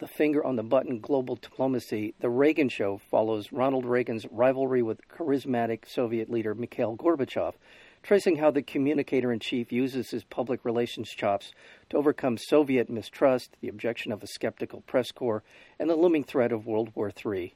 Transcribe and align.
the 0.00 0.08
finger 0.08 0.42
on 0.42 0.56
the 0.56 0.62
button 0.62 0.98
global 0.98 1.36
diplomacy, 1.36 2.14
The 2.20 2.30
Reagan 2.30 2.70
Show 2.70 2.96
follows 3.10 3.52
Ronald 3.52 3.84
Reagan's 3.84 4.24
rivalry 4.30 4.82
with 4.82 5.06
charismatic 5.08 5.86
Soviet 5.86 6.30
leader 6.30 6.54
Mikhail 6.54 6.96
Gorbachev, 6.96 7.52
tracing 8.02 8.36
how 8.36 8.50
the 8.50 8.62
communicator 8.62 9.30
in 9.30 9.40
chief 9.40 9.70
uses 9.70 10.10
his 10.10 10.24
public 10.24 10.64
relations 10.64 11.10
chops 11.10 11.52
to 11.90 11.98
overcome 11.98 12.38
Soviet 12.38 12.88
mistrust, 12.88 13.54
the 13.60 13.68
objection 13.68 14.10
of 14.10 14.22
a 14.22 14.26
skeptical 14.26 14.80
press 14.80 15.12
corps, 15.12 15.42
and 15.78 15.90
the 15.90 15.96
looming 15.96 16.24
threat 16.24 16.50
of 16.50 16.66
World 16.66 16.90
War 16.94 17.12
III. 17.24 17.54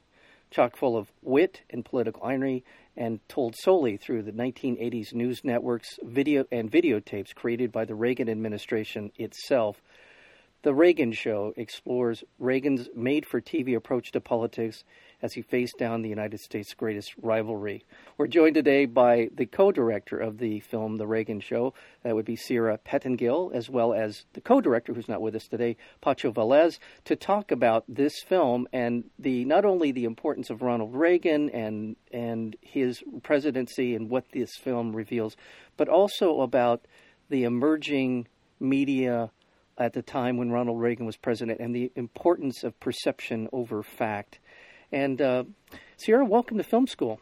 Chock 0.50 0.76
full 0.76 0.98
of 0.98 1.10
wit 1.22 1.62
and 1.70 1.82
political 1.82 2.22
irony, 2.22 2.62
and 2.94 3.26
told 3.26 3.56
solely 3.56 3.96
through 3.96 4.22
the 4.22 4.32
1980s 4.32 5.14
news 5.14 5.40
networks, 5.44 5.98
video 6.02 6.44
and 6.52 6.70
videotapes 6.70 7.34
created 7.34 7.72
by 7.72 7.86
the 7.86 7.94
Reagan 7.94 8.28
administration 8.28 9.10
itself 9.16 9.80
the 10.64 10.74
Reagan 10.74 11.12
Show 11.12 11.52
explores 11.58 12.24
Reagan's 12.38 12.88
made 12.96 13.26
for 13.26 13.38
TV 13.38 13.76
approach 13.76 14.12
to 14.12 14.20
politics 14.20 14.82
as 15.20 15.34
he 15.34 15.42
faced 15.42 15.76
down 15.76 16.00
the 16.00 16.08
United 16.08 16.40
States' 16.40 16.72
greatest 16.72 17.14
rivalry. 17.20 17.84
We're 18.16 18.28
joined 18.28 18.54
today 18.54 18.86
by 18.86 19.28
the 19.34 19.44
co 19.44 19.72
director 19.72 20.18
of 20.18 20.38
the 20.38 20.60
film 20.60 20.96
The 20.96 21.06
Reagan 21.06 21.40
Show, 21.40 21.74
that 22.02 22.14
would 22.14 22.24
be 22.24 22.34
Sierra 22.34 22.78
Pettengill, 22.78 23.50
as 23.52 23.68
well 23.68 23.92
as 23.92 24.24
the 24.32 24.40
co 24.40 24.62
director, 24.62 24.94
who's 24.94 25.08
not 25.08 25.20
with 25.20 25.34
us 25.34 25.46
today, 25.46 25.76
Pacho 26.00 26.32
Velez, 26.32 26.78
to 27.04 27.14
talk 27.14 27.50
about 27.50 27.84
this 27.86 28.22
film 28.22 28.66
and 28.72 29.04
the 29.18 29.44
not 29.44 29.66
only 29.66 29.92
the 29.92 30.06
importance 30.06 30.48
of 30.48 30.62
Ronald 30.62 30.94
Reagan 30.94 31.50
and, 31.50 31.94
and 32.10 32.56
his 32.62 33.04
presidency 33.22 33.94
and 33.94 34.08
what 34.08 34.32
this 34.32 34.56
film 34.56 34.96
reveals, 34.96 35.36
but 35.76 35.90
also 35.90 36.40
about 36.40 36.86
the 37.28 37.44
emerging 37.44 38.28
media 38.58 39.30
at 39.78 39.92
the 39.92 40.02
time 40.02 40.36
when 40.36 40.50
Ronald 40.50 40.80
Reagan 40.80 41.06
was 41.06 41.16
president 41.16 41.60
and 41.60 41.74
the 41.74 41.90
importance 41.96 42.64
of 42.64 42.78
perception 42.80 43.48
over 43.52 43.82
fact. 43.82 44.38
And 44.92 45.20
uh, 45.20 45.44
Sierra, 45.96 46.24
welcome 46.24 46.58
to 46.58 46.64
film 46.64 46.86
school. 46.86 47.20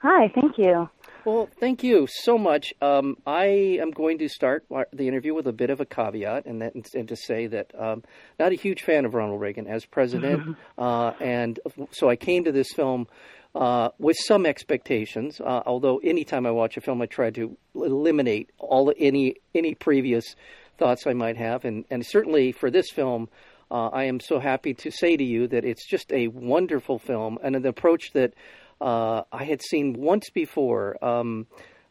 Hi, 0.00 0.30
thank 0.32 0.58
you. 0.58 0.88
Well, 1.24 1.48
thank 1.58 1.82
you 1.82 2.06
so 2.08 2.38
much. 2.38 2.72
Um, 2.80 3.16
I 3.26 3.78
am 3.80 3.90
going 3.90 4.18
to 4.18 4.28
start 4.28 4.64
the 4.92 5.08
interview 5.08 5.34
with 5.34 5.48
a 5.48 5.52
bit 5.52 5.70
of 5.70 5.80
a 5.80 5.84
caveat, 5.84 6.46
and, 6.46 6.62
that, 6.62 6.74
and 6.94 7.08
to 7.08 7.16
say 7.16 7.48
that 7.48 7.72
um, 7.76 8.04
not 8.38 8.52
a 8.52 8.54
huge 8.54 8.82
fan 8.82 9.04
of 9.04 9.14
Ronald 9.14 9.40
Reagan 9.40 9.66
as 9.66 9.84
president, 9.84 10.56
uh, 10.78 11.12
and 11.20 11.58
so 11.90 12.08
I 12.08 12.14
came 12.14 12.44
to 12.44 12.52
this 12.52 12.68
film 12.74 13.08
uh, 13.56 13.90
with 13.98 14.16
some 14.24 14.46
expectations. 14.46 15.40
Uh, 15.40 15.62
although 15.66 15.98
anytime 15.98 16.46
I 16.46 16.52
watch 16.52 16.76
a 16.76 16.80
film, 16.80 17.02
I 17.02 17.06
try 17.06 17.30
to 17.30 17.56
eliminate 17.74 18.50
all 18.58 18.92
any 18.96 19.34
any 19.54 19.74
previous 19.74 20.36
thoughts 20.78 21.06
I 21.06 21.12
might 21.12 21.36
have. 21.36 21.64
And, 21.64 21.84
and 21.90 22.04
certainly 22.04 22.52
for 22.52 22.70
this 22.70 22.90
film, 22.90 23.28
uh, 23.70 23.88
I 23.88 24.04
am 24.04 24.20
so 24.20 24.38
happy 24.38 24.74
to 24.74 24.90
say 24.90 25.16
to 25.16 25.24
you 25.24 25.48
that 25.48 25.64
it's 25.64 25.86
just 25.86 26.12
a 26.12 26.28
wonderful 26.28 26.98
film 26.98 27.38
and 27.42 27.54
an 27.54 27.66
approach 27.66 28.12
that 28.12 28.32
uh, 28.80 29.22
I 29.32 29.44
had 29.44 29.60
seen 29.62 29.94
once 29.94 30.30
before. 30.30 31.02
Um, 31.04 31.46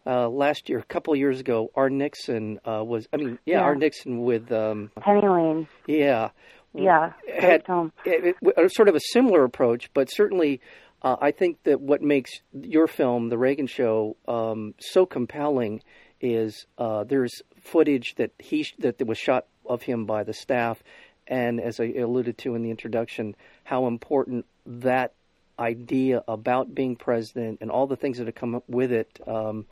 uh, 0.05 0.29
last 0.29 0.69
year, 0.69 0.79
a 0.79 0.83
couple 0.83 1.13
of 1.13 1.19
years 1.19 1.39
ago, 1.39 1.69
Our 1.75 1.89
Nixon 1.89 2.59
uh, 2.65 2.83
was, 2.83 3.07
I 3.13 3.17
mean, 3.17 3.39
yeah, 3.45 3.57
yeah. 3.57 3.63
Our 3.63 3.75
Nixon 3.75 4.21
with. 4.21 4.51
Um, 4.51 4.89
Penny 5.01 5.27
Lane. 5.27 5.67
Yeah. 5.85 6.29
Yeah. 6.73 7.11
Had 7.27 7.63
it, 8.05 8.35
it, 8.41 8.71
sort 8.73 8.87
of 8.87 8.95
a 8.95 9.01
similar 9.11 9.43
approach, 9.43 9.91
but 9.93 10.09
certainly. 10.09 10.61
Uh, 10.99 11.15
I 11.21 11.29
think 11.29 11.61
that 11.65 11.79
what 11.79 12.01
makes 12.01 12.31
your 12.59 12.87
film, 12.87 13.29
The 13.29 13.37
Reagan 13.37 13.67
Show, 13.67 14.17
um, 14.27 14.73
so 14.79 15.05
compelling 15.05 15.83
is 16.21 16.65
uh, 16.77 17.03
there's 17.03 17.41
footage 17.67 18.15
that 18.15 18.31
he 18.39 18.65
that 18.79 19.05
was 19.05 19.17
shot 19.17 19.45
of 19.65 19.81
him 19.83 20.05
by 20.05 20.23
the 20.23 20.33
staff, 20.33 20.81
and 21.27 21.59
as 21.59 21.79
I 21.79 21.93
alluded 21.93 22.37
to 22.39 22.55
in 22.55 22.63
the 22.63 22.71
introduction, 22.71 23.35
how 23.63 23.87
important 23.87 24.45
that 24.65 25.13
idea 25.59 26.23
about 26.27 26.73
being 26.73 26.95
president 26.95 27.59
and 27.61 27.71
all 27.71 27.87
the 27.87 27.95
things 27.95 28.17
that 28.17 28.27
have 28.27 28.35
come 28.35 28.55
up 28.55 28.63
with 28.67 28.91
it 28.91 29.19
um, 29.27 29.65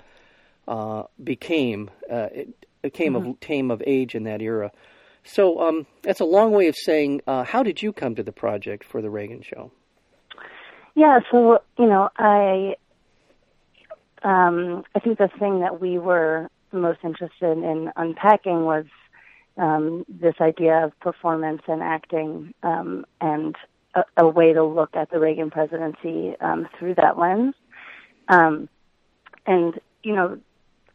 uh, 0.68 1.04
became. 1.24 1.90
Uh, 2.12 2.28
it, 2.32 2.66
it 2.84 2.94
came 2.94 3.14
mm-hmm. 3.14 3.32
of 3.32 3.40
came 3.40 3.72
of 3.72 3.82
age 3.86 4.16
in 4.16 4.24
that 4.24 4.42
era. 4.42 4.72
So 5.24 5.60
um, 5.60 5.88
that's 6.04 6.20
a 6.20 6.26
long 6.26 6.52
way 6.52 6.68
of 6.68 6.76
saying, 6.76 7.22
uh, 7.26 7.44
how 7.44 7.64
did 7.64 7.82
you 7.82 7.92
come 7.92 8.16
to 8.16 8.24
the 8.24 8.32
project 8.32 8.84
for 8.84 9.02
the 9.02 9.10
Reagan 9.10 9.42
Show? 9.42 9.72
Yeah, 10.94 11.20
so 11.32 11.60
you 11.78 11.88
know, 11.88 12.10
I 12.18 12.76
um, 14.24 14.84
I 14.96 15.00
think 15.00 15.18
the 15.18 15.30
thing 15.40 15.60
that 15.60 15.82
we 15.82 15.98
were 15.98 16.50
most 16.80 17.00
interested 17.04 17.58
in 17.58 17.92
unpacking 17.96 18.66
was 18.66 18.86
um, 19.58 20.06
this 20.10 20.36
idea 20.42 20.86
of 20.86 21.00
performance 21.00 21.62
and 21.68 21.82
acting 21.82 22.54
um, 22.64 23.06
and 23.22 23.56
a, 23.96 24.04
a, 24.18 24.28
way 24.28 24.52
to 24.54 24.64
look 24.64 24.96
at 24.96 25.10
the 25.10 25.20
Reagan 25.20 25.50
presidency 25.50 26.36
um, 26.42 26.68
through 26.78 26.96
that 26.96 27.18
lens. 27.18 27.56
Um, 28.28 28.68
and, 29.46 29.80
you 30.04 30.14
know, 30.14 30.40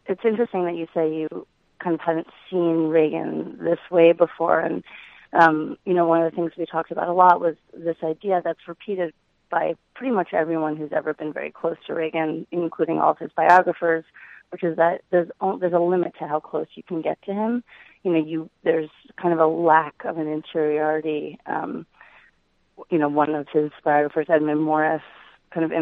it's 0.06 0.24
interesting 0.24 0.64
that 0.64 0.76
you 0.76 0.86
say 0.92 1.12
you 1.14 1.46
kind 1.82 1.94
of 1.94 2.00
hadn't 2.00 2.26
seen 2.50 2.88
Reagan 2.88 3.58
this 3.62 3.78
way 3.90 4.12
before. 4.12 4.60
And, 4.60 4.84
um, 5.32 5.78
you 5.86 5.94
know, 5.94 6.06
one 6.06 6.22
of 6.22 6.30
the 6.30 6.36
things 6.36 6.52
we 6.58 6.66
talked 6.66 6.90
about 6.90 7.08
a 7.08 7.12
lot 7.12 7.40
was 7.40 7.56
this 7.72 7.96
idea 8.04 8.42
that's 8.44 8.68
repeated 8.68 9.14
by 9.50 9.74
pretty 9.94 10.14
much 10.14 10.28
everyone 10.32 10.76
who's 10.76 10.92
ever 10.92 11.14
been 11.14 11.32
very 11.32 11.50
close 11.50 11.76
to 11.86 11.94
Reagan, 11.94 12.46
including 12.50 12.98
all 12.98 13.12
of 13.12 13.18
his 13.18 13.30
biographers, 13.34 14.04
which 14.50 14.64
is 14.64 14.76
that 14.76 15.02
there's 15.10 15.28
there's 15.60 15.72
a 15.72 15.78
limit 15.78 16.12
to 16.18 16.26
how 16.26 16.40
close 16.40 16.66
you 16.74 16.82
can 16.82 17.02
get 17.02 17.20
to 17.22 17.32
him. 17.32 17.62
You 18.02 18.12
know, 18.12 18.24
you 18.24 18.50
there's 18.64 18.90
kind 19.20 19.32
of 19.32 19.40
a 19.40 19.46
lack 19.46 19.94
of 20.04 20.18
an 20.18 20.28
interiority. 20.28 21.38
Um, 21.46 21.86
you 22.90 22.98
know, 22.98 23.08
one 23.08 23.34
of 23.34 23.46
his 23.52 23.70
biographers, 23.84 24.26
Edmund 24.28 24.62
Morris, 24.62 25.02
kind 25.52 25.64
of 25.64 25.72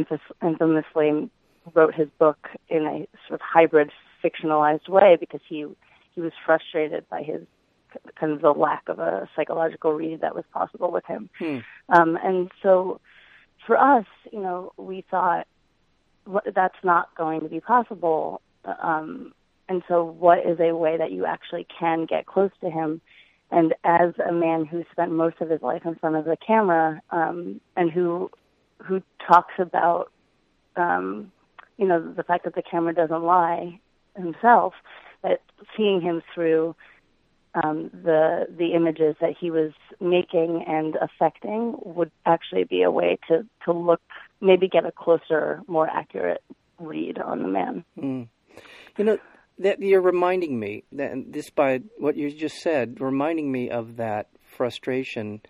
infamously 0.43 1.31
wrote 1.75 1.95
his 1.95 2.09
book 2.19 2.49
in 2.69 2.85
a 2.85 3.07
sort 3.27 3.35
of 3.35 3.41
hybrid 3.41 3.91
fictionalized 4.23 4.89
way 4.89 5.17
because 5.19 5.41
he 5.49 5.67
he 6.15 6.21
was 6.21 6.33
frustrated 6.45 7.09
by 7.09 7.23
his 7.23 7.43
kind 8.21 8.33
of 8.33 8.41
the 8.41 8.51
lack 8.51 8.83
of 8.89 8.99
a 8.99 9.29
psychological 9.35 9.93
read 9.93 10.21
that 10.21 10.35
was 10.35 10.45
possible 10.53 10.91
with 10.91 11.05
him. 11.07 11.31
Hmm. 11.39 11.59
Um, 11.89 12.19
and 12.23 12.51
so 12.63 13.01
for 13.67 13.79
us, 13.79 14.07
you 14.31 14.41
know, 14.41 14.73
we 14.77 15.05
thought 15.11 15.47
that's 16.55 16.77
not 16.85 17.15
going 17.17 17.41
to 17.41 17.49
be 17.49 17.61
possible 17.61 18.43
um, 18.65 19.33
and 19.69 19.83
so, 19.89 20.05
what 20.05 20.39
is 20.47 20.59
a 20.61 20.75
way 20.75 20.97
that 20.97 21.13
you 21.13 21.27
actually 21.27 21.67
can 21.79 22.07
get 22.07 22.27
close 22.27 22.51
to 22.61 22.71
him? 22.71 23.01
And 23.51 23.75
as 23.85 24.13
a 24.27 24.33
man 24.33 24.65
who 24.65 24.85
spent 24.93 25.13
most 25.13 25.37
of 25.41 25.51
his 25.51 25.63
life 25.63 25.83
in 25.85 25.95
front 25.97 26.17
of 26.17 26.25
the 26.25 26.37
camera, 26.37 27.01
um, 27.11 27.61
and 27.77 27.91
who 27.91 28.31
who 28.79 29.03
talks 29.27 29.55
about, 29.59 30.11
um, 30.77 31.33
you 31.77 31.87
know, 31.87 32.13
the 32.13 32.23
fact 32.23 32.45
that 32.45 32.55
the 32.55 32.63
camera 32.63 32.95
doesn't 32.95 33.23
lie 33.23 33.81
himself, 34.17 34.75
that 35.23 35.41
seeing 35.77 36.01
him 36.01 36.23
through 36.35 36.75
um, 37.55 37.91
the 37.93 38.47
the 38.57 38.73
images 38.75 39.17
that 39.21 39.35
he 39.39 39.51
was 39.51 39.73
making 40.01 40.65
and 40.67 40.97
affecting 40.97 41.75
would 41.85 42.11
actually 42.27 42.65
be 42.65 42.83
a 42.83 42.91
way 42.91 43.19
to 43.29 43.47
to 43.65 43.73
look 43.73 44.01
maybe 44.41 44.69
get 44.69 44.87
a 44.87 44.93
closer, 44.93 45.63
more 45.67 45.89
accurate 45.89 46.43
read 46.79 47.19
on 47.19 47.43
the 47.43 47.49
man. 47.49 47.85
Mm. 47.99 48.29
You 48.99 49.05
know, 49.05 49.19
that 49.59 49.81
you're 49.81 50.01
reminding 50.01 50.59
me 50.59 50.85
that 50.93 51.33
this 51.33 51.51
by 51.51 51.81
what 51.99 52.17
you 52.17 52.31
just 52.31 52.59
said, 52.59 53.01
reminding 53.01 53.51
me 53.51 53.71
of 53.71 53.97
that 53.97 54.29
frustration, 54.57 55.41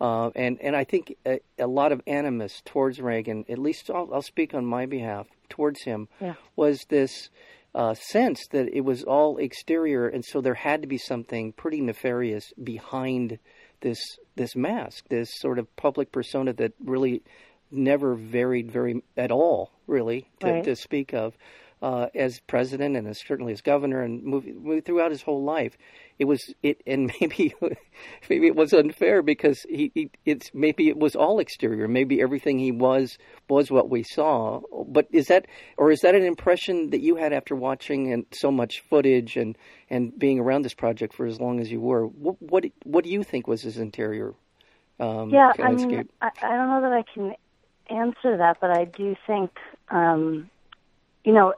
uh, 0.00 0.30
and 0.34 0.58
and 0.60 0.74
I 0.74 0.84
think 0.84 1.16
a, 1.26 1.40
a, 1.58 1.66
lot 1.66 1.92
of 1.92 2.00
animus 2.06 2.62
towards 2.64 3.00
Reagan, 3.00 3.44
at 3.48 3.58
least 3.58 3.90
I'll, 3.90 4.08
I'll 4.12 4.22
speak 4.22 4.54
on 4.54 4.64
my 4.64 4.86
behalf 4.86 5.26
towards 5.48 5.82
him, 5.82 6.08
yeah. 6.20 6.34
was 6.56 6.80
this 6.88 7.30
uh, 7.74 7.94
sense 7.94 8.46
that 8.50 8.68
it 8.74 8.82
was 8.82 9.04
all 9.04 9.38
exterior, 9.38 10.08
and 10.08 10.24
so 10.24 10.40
there 10.40 10.54
had 10.54 10.82
to 10.82 10.88
be 10.88 10.98
something 10.98 11.52
pretty 11.52 11.80
nefarious 11.80 12.52
behind 12.62 13.38
this 13.80 14.00
this 14.36 14.56
mask, 14.56 15.04
this 15.08 15.30
sort 15.38 15.58
of 15.58 15.74
public 15.76 16.10
persona 16.10 16.52
that 16.54 16.72
really 16.84 17.22
never 17.70 18.14
varied 18.14 18.70
very 18.70 19.02
at 19.16 19.30
all, 19.30 19.72
really 19.86 20.28
to, 20.40 20.46
right. 20.46 20.64
to 20.64 20.76
speak 20.76 21.14
of. 21.14 21.36
Uh, 21.82 22.06
as 22.14 22.40
president 22.46 22.96
and 22.96 23.08
as 23.08 23.20
certainly 23.26 23.52
as 23.52 23.60
governor 23.60 24.02
and 24.02 24.22
moving, 24.22 24.80
throughout 24.82 25.10
his 25.10 25.22
whole 25.22 25.42
life. 25.42 25.76
It 26.18 26.26
was 26.26 26.54
it, 26.62 26.80
and 26.86 27.12
maybe 27.20 27.54
maybe 28.30 28.46
it 28.46 28.54
was 28.54 28.72
unfair 28.72 29.20
because 29.22 29.60
he, 29.68 29.90
he, 29.94 30.10
it's 30.24 30.50
maybe 30.54 30.88
it 30.88 30.96
was 30.96 31.16
all 31.16 31.40
exterior. 31.40 31.88
Maybe 31.88 32.22
everything 32.22 32.58
he 32.58 32.70
was 32.70 33.18
was 33.48 33.70
what 33.70 33.90
we 33.90 34.04
saw. 34.04 34.60
But 34.86 35.08
is 35.10 35.26
that 35.26 35.46
or 35.76 35.90
is 35.90 36.00
that 36.00 36.14
an 36.14 36.22
impression 36.24 36.90
that 36.90 37.00
you 37.00 37.16
had 37.16 37.32
after 37.32 37.56
watching 37.56 38.12
and 38.12 38.26
so 38.32 38.52
much 38.52 38.82
footage 38.88 39.36
and 39.36 39.58
and 39.90 40.16
being 40.16 40.38
around 40.38 40.62
this 40.62 40.74
project 40.74 41.14
for 41.14 41.26
as 41.26 41.40
long 41.40 41.58
as 41.58 41.70
you 41.70 41.80
were? 41.80 42.06
What 42.06 42.40
what, 42.40 42.64
what 42.84 43.04
do 43.04 43.10
you 43.10 43.24
think 43.24 43.48
was 43.48 43.62
his 43.62 43.78
interior? 43.78 44.34
Um, 45.00 45.30
yeah, 45.30 45.52
I 45.58 45.72
mean, 45.72 46.08
I, 46.20 46.30
I 46.42 46.56
don't 46.56 46.68
know 46.68 46.82
that 46.82 46.92
I 46.92 47.02
can 47.02 47.34
answer 47.90 48.36
that, 48.36 48.58
but 48.60 48.70
I 48.70 48.84
do 48.84 49.16
think, 49.26 49.50
um, 49.90 50.48
you 51.24 51.32
know, 51.32 51.54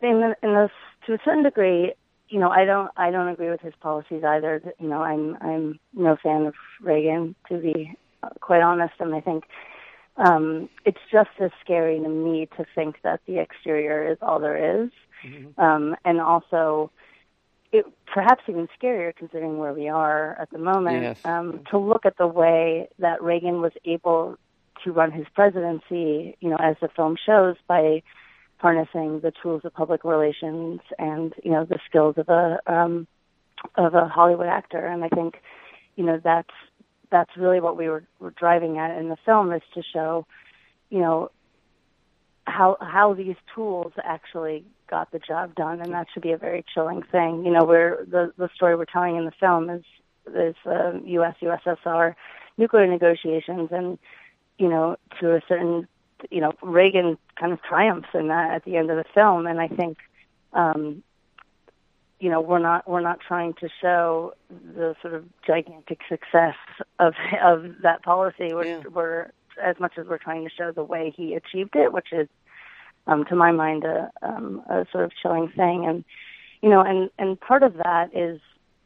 in, 0.00 0.20
the, 0.20 0.36
in 0.42 0.54
this, 0.54 0.70
to 1.06 1.14
a 1.14 1.18
certain 1.24 1.42
degree, 1.42 1.92
you 2.28 2.38
know, 2.38 2.50
I 2.50 2.64
don't, 2.64 2.90
I 2.96 3.10
don't 3.10 3.28
agree 3.28 3.50
with 3.50 3.60
his 3.60 3.74
policies 3.80 4.22
either. 4.24 4.62
You 4.78 4.88
know, 4.88 5.02
I'm, 5.02 5.36
I'm 5.40 5.80
no 5.94 6.16
fan 6.22 6.46
of 6.46 6.54
Reagan, 6.82 7.34
to 7.48 7.58
be 7.58 7.94
quite 8.40 8.62
honest, 8.62 8.94
and 9.00 9.14
I 9.14 9.20
think 9.20 9.44
um, 10.16 10.68
it's 10.84 10.98
just 11.10 11.30
as 11.40 11.50
scary 11.60 11.98
to 12.00 12.08
me 12.08 12.48
to 12.56 12.66
think 12.74 12.96
that 13.02 13.20
the 13.26 13.38
exterior 13.38 14.10
is 14.10 14.18
all 14.20 14.40
there 14.40 14.82
is. 14.82 14.90
Mm-hmm. 15.24 15.60
Um, 15.60 15.96
and 16.04 16.20
also, 16.20 16.90
it 17.72 17.86
perhaps 18.06 18.42
even 18.48 18.68
scarier 18.80 19.14
considering 19.14 19.58
where 19.58 19.72
we 19.72 19.88
are 19.88 20.36
at 20.40 20.50
the 20.50 20.58
moment. 20.58 21.02
Yes. 21.02 21.24
Um, 21.24 21.60
to 21.70 21.78
look 21.78 22.04
at 22.04 22.16
the 22.16 22.26
way 22.26 22.88
that 22.98 23.22
Reagan 23.22 23.60
was 23.60 23.72
able 23.84 24.36
to 24.84 24.92
run 24.92 25.12
his 25.12 25.26
presidency, 25.34 26.36
you 26.40 26.50
know, 26.50 26.56
as 26.60 26.76
the 26.80 26.88
film 26.88 27.16
shows, 27.24 27.56
by 27.66 28.02
harnessing 28.58 29.20
the 29.20 29.32
tools 29.42 29.62
of 29.64 29.72
public 29.72 30.04
relations 30.04 30.80
and 30.98 31.34
you 31.42 31.50
know 31.50 31.64
the 31.64 31.78
skills 31.88 32.16
of 32.18 32.28
a 32.28 32.58
um, 32.66 33.06
of 33.76 33.94
a 33.94 34.06
Hollywood 34.06 34.48
actor. 34.48 34.84
And 34.84 35.04
I 35.04 35.08
think 35.08 35.36
you 35.96 36.04
know 36.04 36.20
that's 36.22 36.54
that's 37.10 37.30
really 37.36 37.60
what 37.60 37.76
we 37.76 37.88
were, 37.88 38.04
were 38.20 38.30
driving 38.32 38.78
at 38.78 38.98
in 38.98 39.08
the 39.08 39.16
film 39.24 39.52
is 39.52 39.62
to 39.74 39.82
show 39.82 40.26
you 40.90 41.00
know 41.00 41.30
how 42.46 42.76
how 42.80 43.14
these 43.14 43.36
tools 43.54 43.92
actually 44.02 44.64
got 44.88 45.10
the 45.12 45.18
job 45.18 45.54
done, 45.54 45.80
and 45.80 45.92
that 45.92 46.06
should 46.12 46.22
be 46.22 46.32
a 46.32 46.38
very 46.38 46.64
chilling 46.74 47.02
thing. 47.02 47.44
You 47.44 47.52
know, 47.52 47.64
where 47.64 48.04
the 48.08 48.32
the 48.36 48.48
story 48.54 48.76
we're 48.76 48.86
telling 48.86 49.16
in 49.16 49.24
the 49.24 49.32
film 49.38 49.70
is 49.70 49.84
is 50.34 50.56
uh, 50.66 50.92
U.S. 51.04 51.36
USSR 51.42 52.14
nuclear 52.56 52.86
negotiations, 52.86 53.68
and 53.70 53.98
you 54.58 54.68
know, 54.68 54.96
to 55.20 55.34
a 55.34 55.40
certain 55.48 55.86
you 56.30 56.40
know, 56.40 56.52
Reagan 56.62 57.18
kind 57.38 57.52
of 57.52 57.62
triumphs 57.62 58.08
in 58.14 58.28
that 58.28 58.54
at 58.54 58.64
the 58.64 58.76
end 58.76 58.90
of 58.90 58.96
the 58.96 59.04
film, 59.14 59.46
and 59.46 59.60
I 59.60 59.68
think, 59.68 59.98
um, 60.52 61.02
you 62.20 62.30
know, 62.30 62.40
we're 62.40 62.58
not 62.58 62.88
we're 62.88 63.00
not 63.00 63.20
trying 63.20 63.54
to 63.54 63.68
show 63.80 64.34
the 64.50 64.94
sort 65.02 65.14
of 65.14 65.24
gigantic 65.46 66.00
success 66.08 66.56
of 66.98 67.14
of 67.42 67.66
that 67.82 68.02
policy. 68.02 68.52
We're, 68.52 68.64
yeah. 68.64 68.82
we're 68.92 69.30
as 69.62 69.78
much 69.78 69.98
as 69.98 70.06
we're 70.06 70.18
trying 70.18 70.44
to 70.44 70.50
show 70.54 70.72
the 70.72 70.84
way 70.84 71.12
he 71.16 71.34
achieved 71.34 71.74
it, 71.74 71.92
which 71.92 72.12
is, 72.12 72.28
um, 73.06 73.24
to 73.24 73.34
my 73.34 73.50
mind, 73.52 73.84
a, 73.84 74.10
um, 74.22 74.62
a 74.68 74.86
sort 74.92 75.04
of 75.04 75.12
chilling 75.20 75.48
thing. 75.48 75.86
And 75.86 76.04
you 76.62 76.68
know, 76.68 76.80
and 76.80 77.10
and 77.18 77.40
part 77.40 77.62
of 77.62 77.74
that 77.74 78.10
is, 78.14 78.40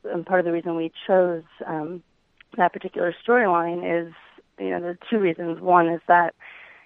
and 0.05 0.26
part 0.26 0.40
of 0.40 0.46
the 0.46 0.52
reason 0.52 0.76
we 0.76 0.93
chose 1.06 1.44
um, 1.67 2.02
that 2.56 2.73
particular 2.73 3.14
storyline 3.26 4.08
is, 4.08 4.12
you 4.58 4.70
know, 4.70 4.81
the 4.81 4.99
two 5.11 5.19
reasons. 5.19 5.61
One 5.61 5.88
is 5.88 6.00
that 6.06 6.34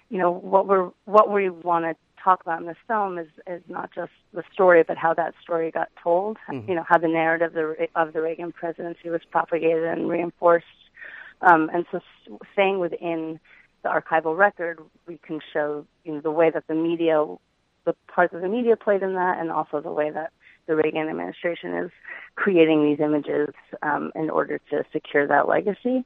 you 0.09 0.17
know 0.17 0.31
what 0.31 0.67
we're 0.67 0.89
what 1.05 1.31
we 1.31 1.49
want 1.49 1.85
to 1.85 1.95
talk 2.23 2.41
about 2.41 2.59
in 2.59 2.67
this 2.67 2.77
film 2.87 3.17
is 3.17 3.27
is 3.45 3.61
not 3.67 3.89
just 3.93 4.11
the 4.33 4.43
story, 4.51 4.83
but 4.87 4.97
how 4.97 5.13
that 5.13 5.33
story 5.41 5.71
got 5.71 5.89
told. 6.01 6.37
Mm-hmm. 6.49 6.69
You 6.69 6.75
know 6.75 6.85
how 6.87 6.97
the 6.97 7.07
narrative 7.07 7.55
of 7.55 7.77
the, 7.77 7.87
of 7.95 8.13
the 8.13 8.21
Reagan 8.21 8.51
presidency 8.51 9.09
was 9.09 9.21
propagated 9.31 9.83
and 9.83 10.09
reinforced. 10.09 10.65
Um, 11.41 11.69
and 11.73 11.85
so, 11.91 11.99
staying 12.53 12.79
within 12.79 13.39
the 13.83 13.89
archival 13.89 14.35
record, 14.37 14.79
we 15.07 15.19
can 15.25 15.39
show 15.53 15.85
you 16.03 16.13
know 16.13 16.21
the 16.21 16.31
way 16.31 16.49
that 16.49 16.67
the 16.67 16.75
media, 16.75 17.25
the 17.85 17.95
parts 18.07 18.33
of 18.33 18.41
the 18.41 18.49
media 18.49 18.75
played 18.75 19.03
in 19.03 19.13
that, 19.13 19.39
and 19.39 19.51
also 19.51 19.81
the 19.81 19.91
way 19.91 20.09
that 20.09 20.31
the 20.67 20.75
Reagan 20.75 21.07
administration 21.07 21.73
is 21.75 21.91
creating 22.35 22.83
these 22.83 22.99
images 22.99 23.49
um, 23.81 24.11
in 24.15 24.29
order 24.29 24.59
to 24.69 24.83
secure 24.91 25.27
that 25.27 25.47
legacy. 25.47 26.03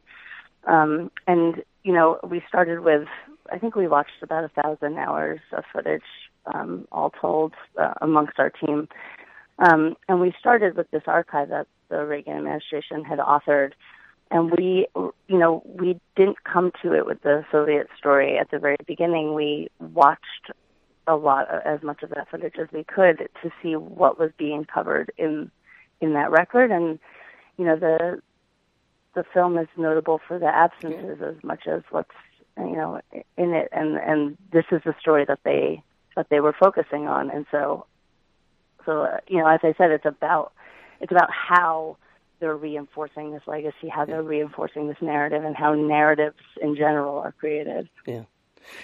Um, 0.65 1.09
and 1.27 1.63
you 1.83 1.93
know, 1.93 2.19
we 2.23 2.43
started 2.47 2.81
with 2.81 3.07
I 3.51 3.57
think 3.57 3.75
we 3.75 3.87
watched 3.87 4.23
about 4.23 4.45
a 4.45 4.61
thousand 4.61 4.97
hours 4.97 5.41
of 5.51 5.63
footage, 5.73 6.01
um, 6.53 6.87
all 6.91 7.09
told, 7.09 7.53
uh, 7.77 7.93
amongst 8.01 8.39
our 8.39 8.49
team. 8.49 8.87
Um, 9.59 9.95
and 10.07 10.19
we 10.19 10.33
started 10.39 10.75
with 10.75 10.89
this 10.91 11.03
archive 11.05 11.49
that 11.49 11.67
the 11.89 12.05
Reagan 12.05 12.37
administration 12.37 13.03
had 13.03 13.19
authored. 13.19 13.73
And 14.31 14.49
we, 14.51 14.87
you 14.95 15.37
know, 15.37 15.61
we 15.65 15.99
didn't 16.15 16.43
come 16.45 16.71
to 16.81 16.93
it 16.93 17.05
with 17.05 17.21
the 17.21 17.45
Soviet 17.51 17.87
story 17.97 18.37
at 18.37 18.49
the 18.49 18.59
very 18.59 18.77
beginning. 18.87 19.33
We 19.33 19.69
watched 19.79 20.51
a 21.05 21.15
lot, 21.15 21.47
as 21.65 21.83
much 21.83 22.01
of 22.03 22.11
that 22.11 22.29
footage 22.29 22.55
as 22.59 22.69
we 22.71 22.85
could 22.85 23.27
to 23.43 23.51
see 23.61 23.75
what 23.75 24.17
was 24.17 24.31
being 24.37 24.65
covered 24.65 25.11
in 25.17 25.51
in 25.99 26.13
that 26.13 26.31
record. 26.31 26.71
And 26.71 26.97
you 27.57 27.65
know, 27.65 27.75
the 27.75 28.21
the 29.13 29.25
film 29.33 29.57
is 29.57 29.67
notable 29.75 30.21
for 30.25 30.39
the 30.39 30.47
absences 30.47 31.21
as 31.21 31.43
much 31.43 31.67
as 31.67 31.81
what's 31.89 32.15
you 32.57 32.75
know 32.75 33.01
in 33.37 33.53
it 33.53 33.69
and 33.71 33.97
and 33.97 34.37
this 34.51 34.65
is 34.71 34.81
the 34.85 34.93
story 34.99 35.25
that 35.25 35.39
they 35.43 35.83
that 36.15 36.27
they 36.29 36.39
were 36.39 36.55
focusing 36.59 37.07
on. 37.07 37.29
And 37.29 37.45
so 37.51 37.85
so 38.85 39.03
uh, 39.03 39.17
you 39.27 39.37
know 39.37 39.47
as 39.47 39.59
i 39.63 39.73
said 39.77 39.91
it's 39.91 40.05
about 40.05 40.53
it's 40.99 41.11
about 41.11 41.29
how 41.31 41.97
they're 42.39 42.55
reinforcing 42.55 43.31
this 43.31 43.43
legacy 43.45 43.87
how 43.89 44.05
they're 44.05 44.23
reinforcing 44.23 44.87
this 44.87 45.01
narrative 45.01 45.43
and 45.43 45.55
how 45.55 45.73
narratives 45.73 46.37
in 46.61 46.75
general 46.75 47.17
are 47.17 47.31
created. 47.33 47.89
Yeah. 48.05 48.23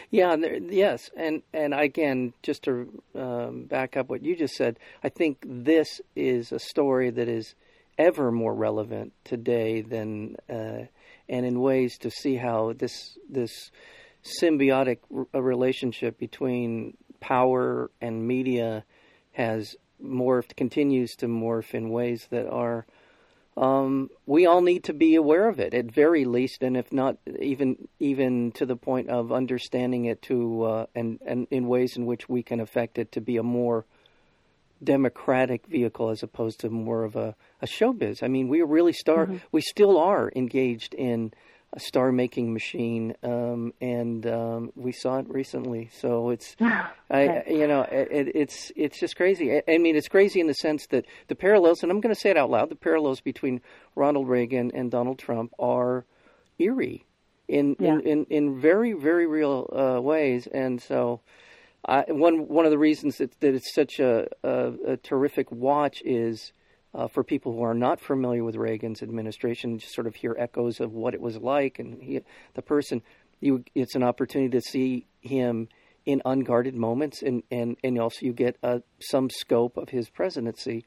Yeah, 0.10 0.36
there, 0.36 0.56
yes, 0.56 1.12
and 1.16 1.44
and 1.54 1.72
again, 1.72 2.34
just 2.42 2.64
to 2.64 3.02
um, 3.14 3.66
back 3.66 3.96
up 3.96 4.10
what 4.10 4.24
you 4.24 4.36
just 4.36 4.56
said, 4.56 4.80
I 5.04 5.10
think 5.10 5.38
this 5.46 6.02
is 6.16 6.52
a 6.52 6.58
story 6.58 7.12
that 7.12 7.28
is 7.28 7.54
ever 7.98 8.32
more 8.32 8.54
relevant 8.54 9.14
today 9.24 9.82
than 9.82 10.36
uh, 10.50 10.86
and 11.30 11.46
in 11.46 11.60
ways 11.60 11.98
to 12.00 12.10
see 12.10 12.36
how 12.36 12.74
this 12.74 13.18
this 13.30 13.72
symbiotic 14.42 15.00
r- 15.16 15.42
relationship 15.42 16.18
between 16.18 16.98
power 17.20 17.90
and 18.02 18.28
media 18.28 18.84
has 19.32 19.76
morphed, 20.04 20.56
continues 20.56 21.16
to 21.16 21.28
morph 21.28 21.74
in 21.74 21.90
ways 21.90 22.28
that 22.30 22.48
are. 22.50 22.86
Um, 23.56 24.12
we 24.28 24.46
all 24.46 24.62
need 24.62 24.84
to 24.84 24.94
be 24.94 25.16
aware 25.16 25.50
of 25.50 25.60
it 25.60 25.74
at 25.74 25.92
very 25.92 26.26
least, 26.26 26.62
and 26.62 26.78
if 26.78 26.94
not 26.94 27.18
even 27.40 27.88
even 28.00 28.52
to 28.54 28.68
the 28.68 28.76
point 28.76 29.10
of 29.10 29.32
understanding 29.32 30.06
it 30.06 30.22
to 30.24 30.64
uh, 30.64 30.86
and 30.94 31.20
and 31.26 31.48
in 31.50 31.68
ways 31.68 31.98
in 31.98 32.06
which 32.06 32.30
we 32.30 32.44
can 32.44 32.60
affect 32.60 33.00
it 33.00 33.12
to 33.14 33.22
be 33.22 33.38
a 33.38 33.44
more 33.44 33.86
democratic 34.84 35.66
vehicle 35.68 36.10
as 36.10 36.24
opposed 36.24 36.60
to 36.62 36.70
more 36.70 37.04
of 37.04 37.16
a, 37.16 37.36
a 37.62 37.66
showbiz. 37.66 38.24
I 38.24 38.28
mean, 38.28 38.48
we 38.48 38.62
really 38.62 38.94
star, 38.94 39.26
mm-hmm. 39.26 39.38
we 39.52 39.62
still 39.62 39.98
are 39.98 40.32
engaged 40.36 40.94
in 40.94 41.34
a 41.74 41.80
star 41.80 42.12
making 42.12 42.54
machine, 42.54 43.14
um, 43.24 43.74
and 43.82 44.26
um, 44.26 44.72
we 44.76 44.92
saw 44.92 45.18
it 45.18 45.30
recently. 45.30 45.90
So 45.94 46.30
it's, 46.30 46.56
I, 46.62 47.44
you 47.48 47.68
know, 47.68 47.82
it, 47.82 48.32
it's 48.36 48.72
it's 48.76 49.00
just 49.00 49.16
crazy. 49.16 49.58
I, 49.58 49.64
I, 49.68 49.78
mean, 49.78 49.96
it's 49.96 50.08
crazy 50.08 50.40
in 50.40 50.48
the 50.48 50.54
sense 50.54 50.88
that 50.88 51.06
the 51.28 51.36
parallels, 51.36 51.84
and 51.84 51.92
I'm 51.92 52.00
going 52.00 52.14
to 52.14 52.20
say 52.20 52.30
it 52.30 52.38
out 52.38 52.50
loud, 52.50 52.70
the 52.70 52.76
parallels 52.76 53.22
between 53.22 53.62
Ronald 53.96 54.30
Reagan 54.30 54.72
and 54.74 54.90
Donald 54.90 55.20
Trump 55.20 55.54
are 55.60 56.06
eerie 56.58 57.06
in 57.48 57.76
yeah. 57.80 57.94
in, 57.94 58.02
in, 58.02 58.26
in 58.30 58.60
very 58.60 58.94
very 58.94 59.28
real 59.28 59.70
uh, 59.74 60.02
ways, 60.02 60.48
and 60.48 60.82
so. 60.82 61.22
I, 61.86 62.06
one 62.08 62.48
one 62.48 62.66
of 62.66 62.72
the 62.72 62.78
reasons 62.78 63.18
that, 63.18 63.40
that 63.40 63.54
it's 63.54 63.74
such 63.74 64.00
a, 64.00 64.28
a, 64.44 64.74
a 64.94 64.98
terrific 64.98 65.52
watch 65.52 66.02
is 66.04 66.52
uh, 66.94 67.08
for 67.08 67.24
people 67.24 67.54
who 67.54 67.62
are 67.62 67.74
not 67.74 68.00
familiar 68.00 68.44
with 68.44 68.56
Reagan's 68.56 69.04
administration, 69.04 69.78
just 69.78 69.94
sort 69.94 70.08
of 70.08 70.16
hear 70.16 70.36
echoes 70.38 70.80
of 70.80 70.94
what 70.94 71.14
it 71.14 71.22
was 71.22 71.38
like, 71.38 71.80
and 71.80 72.02
he, 72.02 72.22
the 72.56 72.62
person, 72.62 73.02
you, 73.40 73.64
it's 73.76 73.96
an 73.96 74.04
opportunity 74.04 74.50
to 74.50 74.62
see 74.62 75.06
him 75.22 75.70
in 76.06 76.22
unguarded 76.26 76.74
moments, 76.74 77.22
and 77.22 77.44
and 77.52 77.78
and 77.84 78.00
also 78.00 78.26
you 78.26 78.34
get 78.34 78.58
uh, 78.64 78.80
some 79.00 79.30
scope 79.30 79.78
of 79.78 79.90
his 79.90 80.10
presidency. 80.10 80.86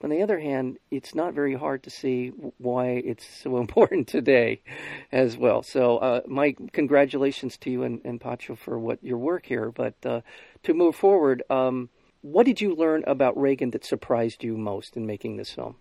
On 0.00 0.10
the 0.10 0.22
other 0.22 0.38
hand, 0.38 0.78
it's 0.92 1.14
not 1.14 1.34
very 1.34 1.54
hard 1.54 1.82
to 1.82 1.90
see 1.90 2.28
why 2.58 2.86
it's 2.86 3.26
so 3.26 3.56
important 3.60 4.06
today 4.06 4.62
as 5.10 5.36
well. 5.36 5.62
So, 5.62 5.98
uh, 5.98 6.20
my 6.26 6.54
congratulations 6.72 7.56
to 7.58 7.70
you 7.70 7.82
and, 7.82 8.00
and 8.04 8.20
Pacho 8.20 8.54
for 8.54 8.78
what 8.78 9.02
your 9.02 9.18
work 9.18 9.46
here. 9.46 9.70
But 9.70 9.94
uh, 10.04 10.20
to 10.62 10.74
move 10.74 10.94
forward, 10.94 11.42
um, 11.50 11.88
what 12.22 12.46
did 12.46 12.60
you 12.60 12.74
learn 12.74 13.04
about 13.06 13.38
Reagan 13.38 13.70
that 13.70 13.84
surprised 13.84 14.44
you 14.44 14.56
most 14.56 14.96
in 14.96 15.06
making 15.06 15.36
this 15.36 15.52
film? 15.52 15.76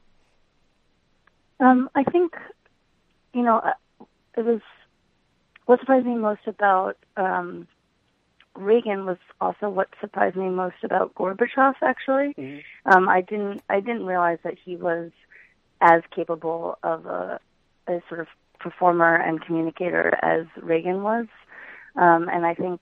Um, 1.59 1.89
I 1.95 2.03
think, 2.03 2.35
you 3.33 3.41
know, 3.41 3.57
uh, 3.57 4.05
it 4.35 4.45
was 4.45 4.61
what 5.65 5.79
surprised 5.79 6.05
me 6.05 6.15
most 6.15 6.45
about 6.45 6.97
um, 7.17 7.67
Reagan 8.57 9.05
was 9.05 9.17
also 9.39 9.69
what 9.69 9.89
surprised 10.01 10.35
me 10.35 10.49
most 10.49 10.83
about 10.83 11.13
Gorbachev. 11.15 11.75
Actually, 11.81 12.33
Mm-hmm. 12.37 12.91
um, 12.91 13.09
I 13.09 13.21
didn't 13.21 13.61
I 13.69 13.79
didn't 13.79 14.05
realize 14.05 14.39
that 14.43 14.57
he 14.63 14.75
was 14.75 15.11
as 15.81 16.01
capable 16.15 16.77
of 16.83 17.05
a, 17.05 17.39
a 17.87 18.01
sort 18.07 18.19
of 18.19 18.27
performer 18.59 19.15
and 19.15 19.41
communicator 19.41 20.17
as 20.21 20.45
Reagan 20.61 21.03
was. 21.03 21.27
Um, 21.95 22.29
and 22.29 22.45
I 22.45 22.53
think, 22.53 22.81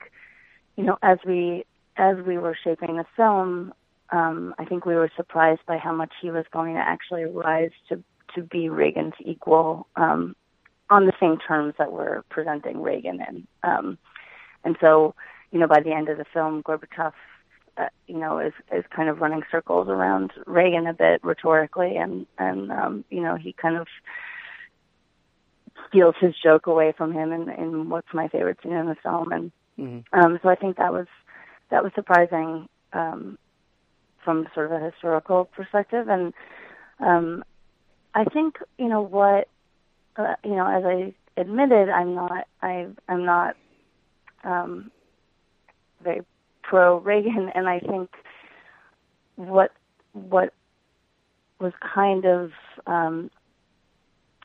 you 0.78 0.84
know, 0.84 0.98
as 1.02 1.18
we 1.26 1.66
as 1.98 2.18
we 2.26 2.38
were 2.38 2.58
shaping 2.62 2.98
the 2.98 3.06
film, 3.16 3.74
um, 4.12 4.54
I 4.58 4.66
think 4.66 4.86
we 4.86 4.96
were 4.96 5.12
surprised 5.16 5.62
by 5.66 5.78
how 5.78 5.94
much 5.94 6.14
he 6.22 6.32
was 6.32 6.46
going 6.52 6.76
to 6.76 6.82
actually 6.82 7.26
rise 7.26 7.72
to 7.90 8.04
to 8.36 8.42
be 8.42 8.70
Reagan's 8.70 9.14
equal 9.20 9.88
um, 9.96 10.36
on 10.90 11.06
the 11.06 11.14
same 11.20 11.38
terms 11.38 11.74
that 11.78 11.92
we're 11.92 12.22
presenting 12.30 12.82
Reagan 12.82 13.22
in. 13.28 13.48
Um, 13.64 13.98
and 14.64 14.76
so, 14.82 15.16
you 15.52 15.60
know, 15.60 15.68
by 15.68 15.82
the 15.82 15.94
end 15.94 16.10
of 16.10 16.18
the 16.18 16.26
film, 16.34 16.64
Gorbachev, 16.64 17.14
uh, 17.78 17.88
you 18.08 18.18
know, 18.18 18.40
is 18.40 18.54
is 18.72 18.84
kind 18.96 19.10
of 19.10 19.20
running 19.20 19.44
circles 19.52 19.88
around 19.90 20.32
Reagan 20.46 20.88
a 20.88 20.94
bit 20.94 21.24
rhetorically, 21.24 21.96
and 21.98 22.26
and 22.38 22.72
um, 22.72 23.06
you 23.10 23.22
know, 23.22 23.36
he 23.36 23.54
kind 23.54 23.78
of 23.78 23.88
steals 25.88 26.16
his 26.20 26.34
joke 26.42 26.68
away 26.68 26.94
from 26.98 27.12
him 27.14 27.32
in, 27.32 27.50
in 27.50 27.90
what's 27.90 28.14
my 28.14 28.28
favorite 28.28 28.58
scene 28.64 28.74
in 28.74 28.88
the 28.88 28.96
film, 29.04 29.32
and 29.32 29.52
Mm-hmm. 29.80 30.18
um, 30.18 30.40
so 30.42 30.50
I 30.50 30.56
think 30.56 30.78
that 30.78 30.94
was 30.94 31.08
that 31.70 31.84
was 31.84 31.92
surprising 31.96 32.68
um, 32.94 33.38
from 34.24 34.48
sort 34.54 34.72
of 34.72 34.82
a 34.82 34.86
historical 34.86 35.46
perspective, 35.46 36.08
and 36.08 36.34
um, 37.00 37.44
I 38.14 38.24
think 38.26 38.56
you 38.78 38.88
know 38.88 39.02
what 39.02 39.50
uh, 40.16 40.36
you 40.44 40.56
know 40.56 40.68
as 40.68 40.84
I 40.86 41.14
admitted, 41.40 41.90
I'm 41.90 42.16
not 42.16 42.48
I 42.62 42.88
I'm 43.10 43.26
not 43.26 43.56
um, 44.44 44.92
very 46.06 46.22
pro 46.64 47.00
Reagan, 47.00 47.52
and 47.54 47.68
I 47.68 47.80
think 47.80 48.10
what 49.36 49.72
what 50.14 50.54
was 51.60 51.74
kind 51.94 52.26
of 52.26 52.52
um, 52.88 53.30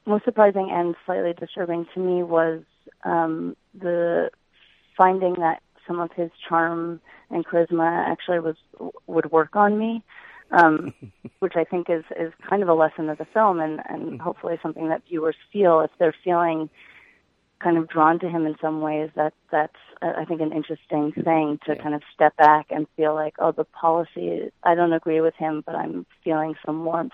most 0.07 0.25
surprising 0.25 0.69
and 0.73 0.97
slightly 1.07 1.33
disturbing 1.33 1.87
to 1.95 2.00
me 2.00 2.23
was 2.23 2.62
um, 3.05 3.57
the 3.79 4.31
finding 4.97 5.35
that 5.35 5.62
some 5.87 6.00
of 6.00 6.11
his 6.12 6.31
charm 6.49 7.00
and 7.31 7.47
charisma 7.47 8.07
actually 8.09 8.40
was 8.40 8.57
would 9.07 9.31
work 9.31 9.55
on 9.55 9.79
me, 9.79 10.02
um, 10.50 10.93
which 11.38 11.55
I 11.57 11.64
think 11.64 11.88
is 11.88 12.05
is 12.19 12.33
kind 12.49 12.62
of 12.62 12.69
a 12.69 12.75
lesson 12.75 13.09
of 13.09 13.19
the 13.19 13.26
film, 13.33 13.61
and 13.61 13.81
and 13.88 14.21
hopefully 14.21 14.59
something 14.62 14.88
that 14.88 15.02
viewers 15.09 15.37
feel 15.52 15.81
if 15.81 15.90
they're 15.99 16.14
feeling 16.25 16.69
kind 17.62 17.76
of 17.76 17.88
drawn 17.88 18.19
to 18.21 18.29
him 18.29 18.47
in 18.47 18.57
some 18.61 18.81
ways. 18.81 19.11
That 19.17 19.33
that's 19.50 19.73
uh, 20.02 20.12
I 20.17 20.25
think 20.25 20.40
an 20.40 20.52
interesting 20.52 21.12
thing 21.12 21.59
to 21.67 21.75
Yeah. 21.75 21.83
kind 21.83 21.95
of 21.95 22.02
step 22.14 22.37
back 22.37 22.67
and 22.71 22.87
feel 22.97 23.14
like, 23.14 23.35
oh, 23.38 23.52
the 23.52 23.64
policy 23.64 24.50
I 24.62 24.75
don't 24.75 24.93
agree 24.93 25.21
with 25.21 25.35
him, 25.37 25.62
but 25.64 25.75
I'm 25.75 26.07
feeling 26.25 26.55
some 26.64 26.85
warmth. 26.85 27.12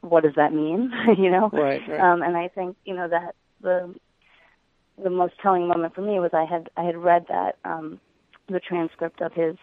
What 0.00 0.22
does 0.22 0.34
that 0.36 0.52
mean? 0.52 0.92
you 1.18 1.30
know, 1.30 1.50
Right, 1.52 1.82
right. 1.88 2.00
um, 2.00 2.22
and 2.22 2.36
I 2.36 2.48
think 2.48 2.76
you 2.84 2.94
know 2.94 3.08
that 3.08 3.34
the 3.60 3.94
the 5.02 5.10
most 5.10 5.34
telling 5.42 5.68
moment 5.68 5.94
for 5.94 6.02
me 6.02 6.18
was 6.20 6.30
I 6.32 6.44
had 6.44 6.68
I 6.76 6.84
had 6.84 6.96
read 6.96 7.26
that 7.28 7.56
um, 7.64 8.00
the 8.48 8.60
transcript 8.60 9.20
of 9.20 9.32
his 9.32 9.56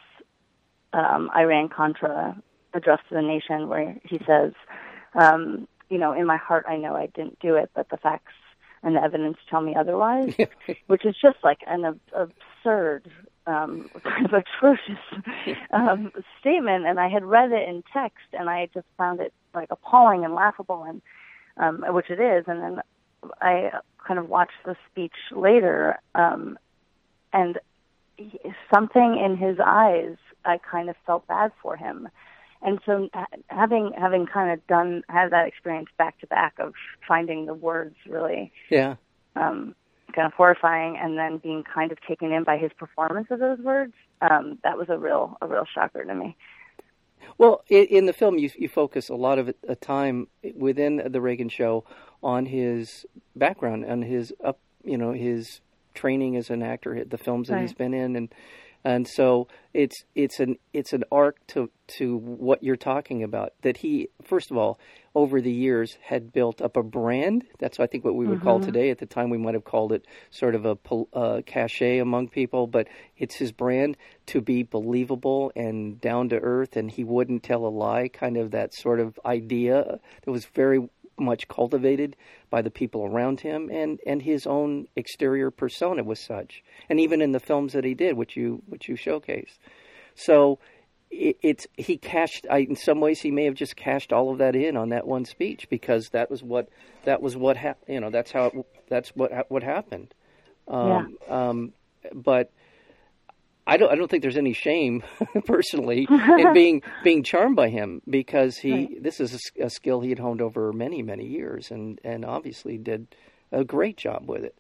um, 0.94 1.30
Iran 1.36 1.70
Contra 1.70 2.42
address 2.74 3.00
to 3.10 3.16
the 3.16 3.22
nation, 3.22 3.68
where 3.68 3.96
he 4.04 4.20
says, 4.28 4.54
um, 5.16 5.68
you 5.90 5.98
know, 5.98 6.14
in 6.14 6.26
my 6.26 6.38
heart 6.38 6.66
I 6.68 6.78
know 6.78 6.96
I 6.96 7.08
didn't 7.08 7.40
do 7.40 7.56
it, 7.56 7.70
but 7.74 7.90
the 7.90 7.98
facts 7.98 8.34
and 8.86 8.96
the 8.96 9.04
evidence 9.04 9.38
tell 9.50 9.62
me 9.62 9.76
otherwise, 9.76 10.36
which 10.88 11.06
is 11.06 11.16
just 11.20 11.38
like 11.44 11.60
an 11.68 11.84
ab- 11.84 12.00
absurd, 12.14 13.12
um, 13.48 13.90
kind 14.04 14.26
of 14.26 14.34
atrocious 14.34 15.00
um, 15.74 16.12
statement. 16.40 16.86
And 16.86 17.00
I 17.00 17.10
had 17.10 17.26
read 17.26 17.52
it 17.52 17.68
in 17.68 17.84
text, 17.92 18.28
and 18.32 18.50
I 18.50 18.70
just 18.74 18.86
found 18.96 19.20
it 19.20 19.34
like 19.54 19.70
appalling 19.72 20.24
and 20.24 20.36
laughable, 20.36 20.84
and 20.84 21.02
um, 21.58 21.84
which 21.94 22.10
it 22.12 22.20
is. 22.20 22.46
And 22.48 22.62
then 22.62 22.82
I 23.42 23.72
kind 24.08 24.20
of 24.20 24.30
watched 24.30 24.64
the 24.66 24.76
speech 24.92 25.16
later, 25.32 26.00
um, 26.14 26.60
and 27.34 27.58
he- 28.18 28.40
something 28.72 29.18
in 29.18 29.36
his 29.36 29.58
eyes, 29.60 30.16
I 30.46 30.60
kind 30.60 30.90
of 30.92 30.96
felt 31.08 31.26
bad 31.28 31.52
for 31.60 31.76
him. 31.76 32.08
And 32.62 32.80
so, 32.86 33.10
having 33.48 33.92
having 33.98 34.26
kind 34.26 34.52
of 34.52 34.66
done 34.68 35.04
had 35.10 35.32
that 35.32 35.48
experience 35.48 35.90
back 35.98 36.20
to 36.22 36.28
back 36.28 36.56
of 36.60 36.74
finding 37.08 37.46
the 37.46 37.54
words 37.54 37.96
really 38.10 38.52
yeah. 38.70 38.96
um, 39.36 39.76
kind 40.16 40.26
of 40.26 40.34
horrifying, 40.34 40.98
and 40.98 41.18
then 41.18 41.38
being 41.38 41.64
kind 41.64 41.92
of 41.92 41.98
taken 42.08 42.32
in 42.32 42.44
by 42.44 42.58
his 42.58 42.72
performance 42.78 43.28
of 43.30 43.40
those 43.40 43.60
words, 43.60 43.94
um, 44.22 44.58
that 44.64 44.78
was 44.78 44.88
a 44.90 44.98
real 44.98 45.38
a 45.42 45.48
real 45.48 45.66
shocker 45.74 46.04
to 46.04 46.16
me. 46.16 46.36
Well, 47.38 47.64
in, 47.70 47.86
in 47.86 48.06
the 48.06 48.14
film, 48.14 48.38
you 48.38 48.50
you 48.58 48.70
focus 48.70 49.10
a 49.10 49.16
lot 49.16 49.38
of 49.40 49.54
a 49.68 49.76
time 49.76 50.28
within 50.56 51.02
the 51.06 51.22
Reagan 51.22 51.50
show 51.50 51.84
on 52.24 52.46
his 52.46 53.06
background, 53.36 53.84
and 53.86 54.04
his 54.04 54.34
up, 54.44 54.60
you 54.84 54.98
know, 54.98 55.12
his 55.12 55.62
training 55.94 56.36
as 56.36 56.50
an 56.50 56.62
actor, 56.62 57.04
the 57.06 57.18
films 57.18 57.48
that 57.48 57.56
Right. 57.56 57.62
he's 57.62 57.74
been 57.74 57.94
in, 57.94 58.16
and 58.16 58.34
and 58.86 59.08
so 59.08 59.48
it's 59.74 60.06
it's 60.14 60.40
an 60.40 60.58
it's 60.72 60.94
an 60.94 61.04
arc 61.12 61.46
to 61.48 61.72
to 61.98 62.18
what 62.18 62.64
you're 62.64 62.76
talking 62.76 63.24
about. 63.24 63.54
That 63.64 63.78
he, 63.78 64.10
first 64.24 64.52
of 64.52 64.58
all, 64.58 64.80
over 65.16 65.42
the 65.42 65.52
years 65.52 65.98
had 66.02 66.32
built 66.32 66.62
up 66.62 66.78
a 66.78 66.84
brand. 66.84 67.46
That's 67.60 67.80
I 67.80 67.88
think 67.88 68.06
what 68.06 68.16
we 68.16 68.28
would 68.28 68.42
call 68.42 68.60
today. 68.60 68.92
At 68.92 69.00
the 69.00 69.08
time, 69.08 69.32
we 69.32 69.40
might 69.40 69.56
have 69.56 69.66
called 69.66 69.92
it 69.92 70.06
sort 70.30 70.54
of 70.54 70.66
a 70.66 70.78
uh, 71.18 71.42
cachet 71.46 71.98
among 71.98 72.30
people, 72.30 72.68
but 72.68 72.88
it's 73.18 73.36
his 73.36 73.52
brand 73.52 73.98
to 74.28 74.40
be 74.40 74.62
believable 74.62 75.52
and 75.56 76.00
down 76.00 76.30
to 76.30 76.38
earth, 76.38 76.78
and 76.78 76.92
he 76.92 77.04
wouldn't 77.04 77.42
tell 77.42 77.66
a 77.66 77.70
lie. 77.70 78.08
Kind 78.08 78.38
of 78.38 78.52
that 78.52 78.76
sort 78.76 79.00
of 79.00 79.20
idea 79.26 80.00
that 80.24 80.32
was 80.32 80.46
very 80.46 80.88
much 81.18 81.48
cultivated 81.48 82.16
by 82.50 82.62
the 82.62 82.72
people 82.72 83.06
around 83.06 83.42
him, 83.42 83.70
and 83.72 84.00
and 84.06 84.22
his 84.22 84.46
own 84.46 84.88
exterior 84.96 85.52
persona 85.52 86.04
was 86.04 86.20
such, 86.20 86.64
and 86.90 87.00
even 87.00 87.22
in 87.22 87.32
the 87.32 87.40
films 87.40 87.74
that 87.74 87.84
he 87.84 87.94
did, 87.94 88.18
which 88.18 88.36
you 88.36 88.62
which 88.68 88.88
you 88.88 88.96
showcased. 88.96 89.58
So 90.16 90.60
it, 91.12 91.38
it's 91.42 91.68
he 91.78 91.98
cashed. 91.98 92.46
I, 92.50 92.60
in 92.60 92.76
some 92.76 93.00
ways, 93.00 93.22
he 93.22 93.32
may 93.32 93.46
have 93.46 93.56
just 93.56 93.76
cashed 93.76 94.12
all 94.12 94.32
of 94.32 94.40
that 94.40 94.56
in 94.56 94.78
on 94.78 94.90
that 94.90 95.08
one 95.08 95.26
speech 95.26 95.70
because 95.70 96.10
that 96.10 96.30
was 96.30 96.44
what 96.44 96.70
that 97.06 97.22
was 97.22 97.36
what 97.38 97.58
hap- 97.58 97.84
you 97.88 98.00
know. 98.00 98.10
That's 98.10 98.32
how 98.32 98.46
it, 98.46 98.66
that's 98.90 99.10
what 99.10 99.32
ha- 99.32 99.44
what 99.50 99.64
happened. 99.64 100.14
Um, 100.68 101.18
um, 101.30 101.74
but 102.14 102.52
I 103.68 103.78
don't 103.78 103.92
I 103.92 103.96
don't 103.96 104.10
think 104.10 104.22
there's 104.22 104.38
any 104.38 104.54
shame 104.54 105.04
personally 105.46 106.08
in 106.38 106.54
being 106.54 106.82
being 107.04 107.24
charmed 107.24 107.56
by 107.56 107.70
him 107.70 108.02
because 108.10 108.58
he 108.58 108.72
Right. 108.74 109.04
this 109.04 109.20
is 109.20 109.52
a 109.60 109.70
skill 109.70 110.02
he 110.02 110.10
had 110.10 110.20
honed 110.20 110.42
over 110.42 110.72
many 110.74 111.02
many 111.02 111.26
years 111.26 111.72
and 111.72 112.00
and 112.04 112.24
obviously 112.26 112.78
did 112.78 113.08
a 113.52 113.64
great 113.64 113.98
job 113.98 114.28
with 114.28 114.44
it. 114.44 114.58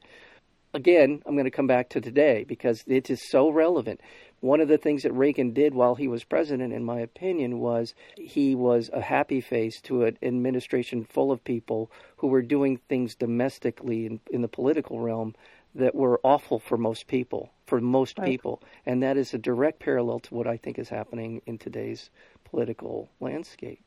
Again, 0.73 1.21
I'm 1.25 1.35
going 1.35 1.45
to 1.45 1.51
come 1.51 1.67
back 1.67 1.87
to 1.89 2.01
today 2.01 2.43
because 2.45 2.83
it 2.85 3.09
is 3.09 3.29
so 3.29 3.49
relevant. 3.49 4.01
One 4.41 4.59
of 4.59 4.67
the 4.67 4.77
things 4.77 5.03
that 5.03 5.13
Reagan 5.13 5.53
did 5.53 5.73
while 5.73 5.95
he 5.95 6.09
was 6.09 6.25
president, 6.25 6.73
in 6.73 6.83
my 6.83 6.99
opinion, 6.99 7.59
was 7.59 7.93
he 8.17 8.55
was 8.55 8.89
a 8.91 8.99
happy 8.99 9.39
face 9.39 9.79
to 9.83 10.03
an 10.03 10.17
administration 10.21 11.05
full 11.05 11.31
of 11.31 11.43
people 11.45 11.89
who 12.17 12.27
were 12.27 12.41
doing 12.41 12.77
things 12.89 13.15
domestically 13.15 14.05
in, 14.05 14.19
in 14.29 14.41
the 14.41 14.49
political 14.49 14.99
realm 14.99 15.33
that 15.75 15.95
were 15.95 16.19
awful 16.23 16.59
for 16.59 16.77
most 16.77 17.07
people, 17.07 17.51
for 17.65 17.81
most 17.81 18.17
Right. 18.19 18.29
people. 18.29 18.61
And 18.85 19.01
that 19.03 19.17
is 19.17 19.33
a 19.33 19.37
direct 19.37 19.79
parallel 19.79 20.19
to 20.21 20.35
what 20.35 20.47
I 20.47 20.57
think 20.57 20.77
is 20.79 20.89
happening 20.89 21.41
in 21.45 21.57
today's 21.57 22.09
political 22.43 23.09
landscape. 23.19 23.81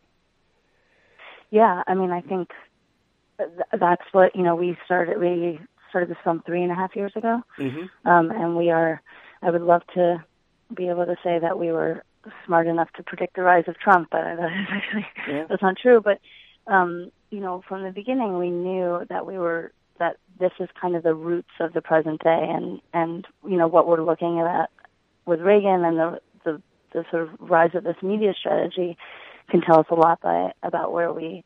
Yeah, 1.50 1.82
I 1.86 1.94
mean, 1.94 2.10
I 2.10 2.20
think 2.20 2.50
th- 3.38 3.50
that's 3.78 4.02
what 4.12 4.34
you 4.36 4.42
know. 4.42 4.54
We 4.56 4.76
started 4.84 5.18
we 5.18 5.60
started 5.90 6.10
this 6.10 6.18
film 6.22 6.42
three 6.44 6.62
and 6.62 6.72
a 6.72 6.74
half 6.74 6.94
years 6.96 7.12
ago, 7.16 7.40
hmm 7.56 7.86
um, 8.04 8.30
and 8.30 8.56
we 8.56 8.70
are. 8.70 9.00
I 9.42 9.50
would 9.50 9.62
love 9.62 9.82
to 9.94 10.24
be 10.74 10.88
able 10.88 11.06
to 11.06 11.16
say 11.24 11.38
that 11.38 11.58
we 11.58 11.70
were 11.72 12.02
smart 12.44 12.66
enough 12.66 12.90
to 12.96 13.02
predict 13.02 13.36
the 13.36 13.42
rise 13.42 13.64
of 13.68 13.78
Trump, 13.78 14.08
but 14.10 14.22
that 14.22 14.52
is 14.52 14.66
actually 14.70 15.06
Yeah. 15.26 15.46
that's 15.48 15.62
not 15.62 15.76
true. 15.80 16.00
But 16.02 16.18
um, 16.72 17.10
you 17.30 17.40
know, 17.40 17.62
from 17.68 17.84
the 17.84 17.90
beginning, 17.92 18.38
we 18.38 18.50
knew 18.50 19.06
that 19.08 19.26
we 19.26 19.38
were 19.38 19.72
that 19.98 20.16
this 20.38 20.52
is 20.60 20.68
kind 20.80 20.96
of 20.96 21.02
the 21.02 21.14
roots 21.14 21.50
of 21.60 21.72
the 21.72 21.82
present 21.82 22.22
day, 22.22 22.46
and 22.48 22.80
and 22.92 23.26
you 23.44 23.56
know 23.56 23.68
what 23.68 23.86
we're 23.86 24.02
looking 24.02 24.40
at 24.40 24.70
with 25.26 25.40
Reagan 25.40 25.84
and 25.84 25.98
the 25.98 26.20
the, 26.44 26.62
the 26.92 27.04
sort 27.10 27.24
of 27.24 27.30
rise 27.40 27.74
of 27.74 27.84
this 27.84 27.96
media 28.02 28.34
strategy 28.38 28.96
can 29.50 29.60
tell 29.60 29.80
us 29.80 29.86
a 29.90 29.94
lot 29.94 30.20
by 30.20 30.52
about 30.62 30.92
where 30.92 31.12
we 31.12 31.44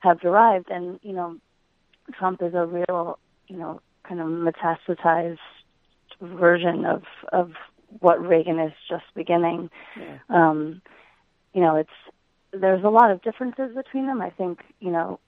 have 0.00 0.20
derived. 0.20 0.70
And 0.70 0.98
you 1.02 1.12
know, 1.12 1.36
Trump 2.18 2.42
is 2.42 2.54
a 2.54 2.66
real 2.66 3.18
you 3.48 3.56
know 3.56 3.80
kind 4.04 4.20
of 4.20 4.26
metastasized 4.26 5.38
version 6.20 6.84
of 6.84 7.02
of 7.32 7.52
what 7.98 8.24
Reagan 8.24 8.58
is 8.58 8.72
just 8.88 9.04
beginning. 9.14 9.70
Yeah. 9.98 10.18
Um, 10.28 10.82
you 11.52 11.60
know, 11.60 11.76
it's 11.76 11.90
there's 12.52 12.84
a 12.84 12.88
lot 12.88 13.10
of 13.10 13.22
differences 13.22 13.74
between 13.74 14.06
them. 14.06 14.20
I 14.20 14.30
think 14.30 14.60
you 14.80 14.90
know, 14.90 15.20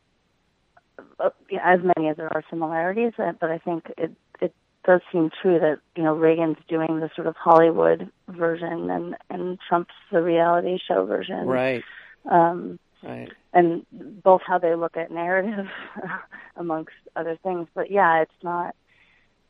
as 1.63 1.81
many 1.97 2.09
as 2.09 2.17
there 2.17 2.33
are 2.33 2.45
similarities, 2.51 3.13
uh, 3.19 3.33
but 3.41 3.51
I 3.51 3.59
think 3.59 3.93
it 3.97 4.13
it 4.41 4.55
does 4.85 5.01
seem 5.11 5.31
true 5.41 5.59
that 5.59 5.79
you 5.97 6.03
know 6.03 6.15
Reagan's 6.15 6.59
doing 6.69 7.01
the 7.01 7.11
sort 7.15 7.27
of 7.27 7.37
Hollywood 7.37 8.11
version 8.29 8.91
and 8.91 9.17
and 9.31 9.59
Trump's 9.69 9.95
the 10.11 10.23
reality 10.23 10.79
show 10.87 11.05
version. 11.07 11.47
Right. 11.47 11.83
Um, 12.31 12.79
right. 13.03 13.31
And 13.53 13.85
both 14.23 14.43
how 14.47 14.59
they 14.59 14.75
look 14.75 14.97
at 14.97 15.11
narrative, 15.11 15.67
amongst 16.57 16.95
other 17.17 17.39
things. 17.43 17.69
But 17.75 17.91
yeah, 17.91 18.23
it's 18.23 18.43
not 18.43 18.75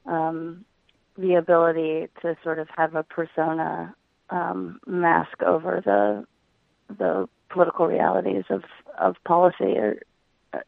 um, 0.07 0.65
the 1.17 1.35
ability 1.35 2.09
to 2.23 2.37
sort 2.43 2.59
of 2.59 2.69
have 2.77 2.95
a 2.95 3.03
persona 3.03 3.95
um, 4.31 4.81
mask 4.87 5.43
over 5.43 5.81
the 5.85 6.27
the 6.97 7.29
political 7.51 7.87
realities 7.87 8.45
of 8.51 8.65
of 8.99 9.17
policy 9.25 9.77
or 9.77 10.03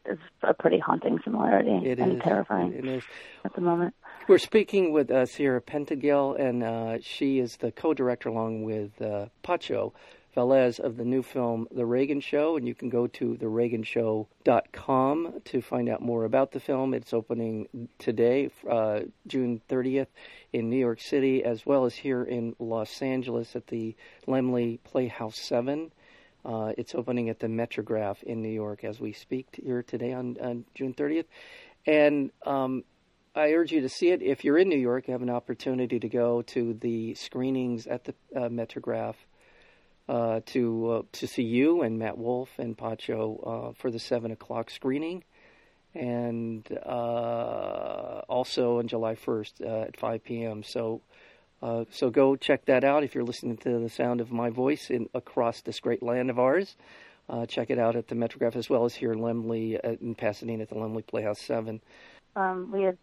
is 0.05 0.17
a 0.43 0.53
pretty 0.53 0.79
haunting 0.79 1.19
similarity 1.23 1.71
it 1.85 1.99
and 1.99 2.13
is. 2.13 2.21
terrifying 2.21 2.73
It 2.73 2.85
is. 2.85 3.03
at 3.43 3.53
the 3.53 3.61
moment. 3.61 3.93
We're 4.27 4.37
speaking 4.39 4.91
with 4.91 5.11
uh, 5.11 5.25
Sierra 5.25 5.61
Pettengill, 5.61 6.33
and 6.33 6.63
uh, 6.63 6.97
she 7.01 7.39
is 7.39 7.57
the 7.57 7.71
co-director 7.71 8.29
along 8.29 8.63
with 8.63 8.99
uh, 9.01 9.27
Pacho 9.43 9.93
Velez 10.35 10.79
of 10.79 10.97
the 10.97 11.05
new 11.05 11.21
film 11.23 11.67
The 11.71 11.85
Reagan 11.85 12.19
Show, 12.19 12.57
and 12.57 12.67
you 12.67 12.75
can 12.75 12.89
go 12.89 13.07
to 13.07 13.37
thereaganshow.com 13.37 15.41
to 15.45 15.61
find 15.61 15.89
out 15.89 16.01
more 16.01 16.25
about 16.25 16.51
the 16.51 16.59
film. 16.59 16.93
It's 16.93 17.13
opening 17.13 17.87
today, 17.99 18.49
uh, 18.69 19.01
June 19.27 19.61
30th, 19.69 20.07
in 20.51 20.69
New 20.69 20.77
York 20.77 20.99
City, 20.99 21.43
as 21.43 21.65
well 21.65 21.85
as 21.85 21.95
here 21.95 22.23
in 22.23 22.55
Los 22.59 23.01
Angeles 23.01 23.55
at 23.55 23.67
the 23.67 23.95
Laemmle 24.27 24.79
Playhouse 24.83 25.39
7. 25.39 25.91
Uh, 26.45 26.73
it's 26.77 26.93
opening 26.93 27.29
at 27.29 27.39
the 27.39 27.47
Metrograph 27.47 28.21
in 28.23 28.41
New 28.41 28.49
York 28.49 28.83
as 28.83 28.99
we 28.99 29.13
speak 29.13 29.47
here 29.63 29.81
today 29.81 30.13
on, 30.13 30.37
on 30.39 30.65
June 30.75 30.93
30th. 30.93 31.25
And 31.87 32.31
um, 32.45 32.83
I 33.35 33.51
urge 33.51 33.71
you 33.71 33.81
to 33.81 33.89
see 33.89 34.09
it. 34.09 34.21
If 34.21 34.45
you're 34.45 34.57
in 34.57 34.69
New 34.69 34.77
York, 34.77 35.07
you 35.07 35.13
have 35.13 35.23
an 35.23 35.29
opportunity 35.29 35.99
to 35.99 36.07
go 36.07 36.43
to 36.43 36.73
the 36.75 37.15
screenings 37.15 37.87
at 37.87 38.05
the 38.05 38.13
uh, 38.35 38.49
Metrograph 38.49 39.15
uh, 40.07 40.41
to 40.45 40.91
uh, 40.91 41.01
to 41.13 41.27
see 41.27 41.43
you 41.43 41.81
and 41.81 41.97
Matt 41.97 42.17
Wolf 42.17 42.49
and 42.59 42.77
Pacho 42.77 43.71
uh, 43.71 43.73
for 43.73 43.89
the 43.89 43.99
seven 43.99 44.31
o'clock 44.31 44.69
screening, 44.69 45.23
and 45.95 46.65
uh, 46.85 48.21
also 48.29 48.77
on 48.79 48.87
July 48.87 49.15
1st 49.15 49.65
uh, 49.65 49.81
at 49.87 49.97
5 49.99 50.23
p.m. 50.23 50.63
So. 50.63 51.01
So 51.91 52.09
go 52.09 52.35
check 52.35 52.65
that 52.65 52.83
out 52.83 53.03
if 53.03 53.15
you're 53.15 53.23
listening 53.23 53.57
to 53.57 53.79
the 53.79 53.89
sound 53.89 54.21
of 54.21 54.31
my 54.31 54.49
voice 54.49 54.89
in 54.89 55.09
across 55.13 55.61
this 55.61 55.79
great 55.79 56.03
land 56.03 56.29
of 56.29 56.39
ours. 56.39 56.75
check 57.47 57.69
it 57.69 57.79
out 57.79 57.95
at 57.95 58.07
the 58.07 58.15
Metrograph 58.15 58.55
as 58.55 58.69
well 58.69 58.85
as 58.85 58.95
here 58.95 59.11
in 59.11 59.19
Laemmle 59.19 59.99
in 60.01 60.15
Pasadena 60.15 60.63
at 60.63 60.69
the 60.69 60.75
Laemmle 60.75 61.05
Playhouse 61.07 61.41
Seven. 61.41 61.81
Um, 62.35 62.71
we 62.71 62.83
had 62.83 62.97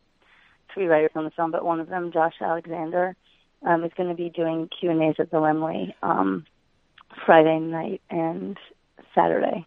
three 0.73 0.87
writers 0.87 1.11
on 1.14 1.25
the 1.25 1.31
film, 1.31 1.50
but 1.50 1.64
one 1.64 1.81
of 1.81 1.88
them, 1.88 2.12
Josh 2.12 2.35
Alexander, 2.40 3.16
um, 3.64 3.85
is 3.85 3.92
going 3.97 4.09
to 4.09 4.14
be 4.14 4.31
doing 4.31 4.69
Q 4.69 4.90
and 4.90 5.02
A's 5.02 5.16
at 5.19 5.31
the 5.31 5.38
Laemmle 5.38 5.95
um, 6.02 6.45
Friday 7.25 7.59
night 7.59 8.00
and 8.11 8.57
Saturday. 9.14 9.66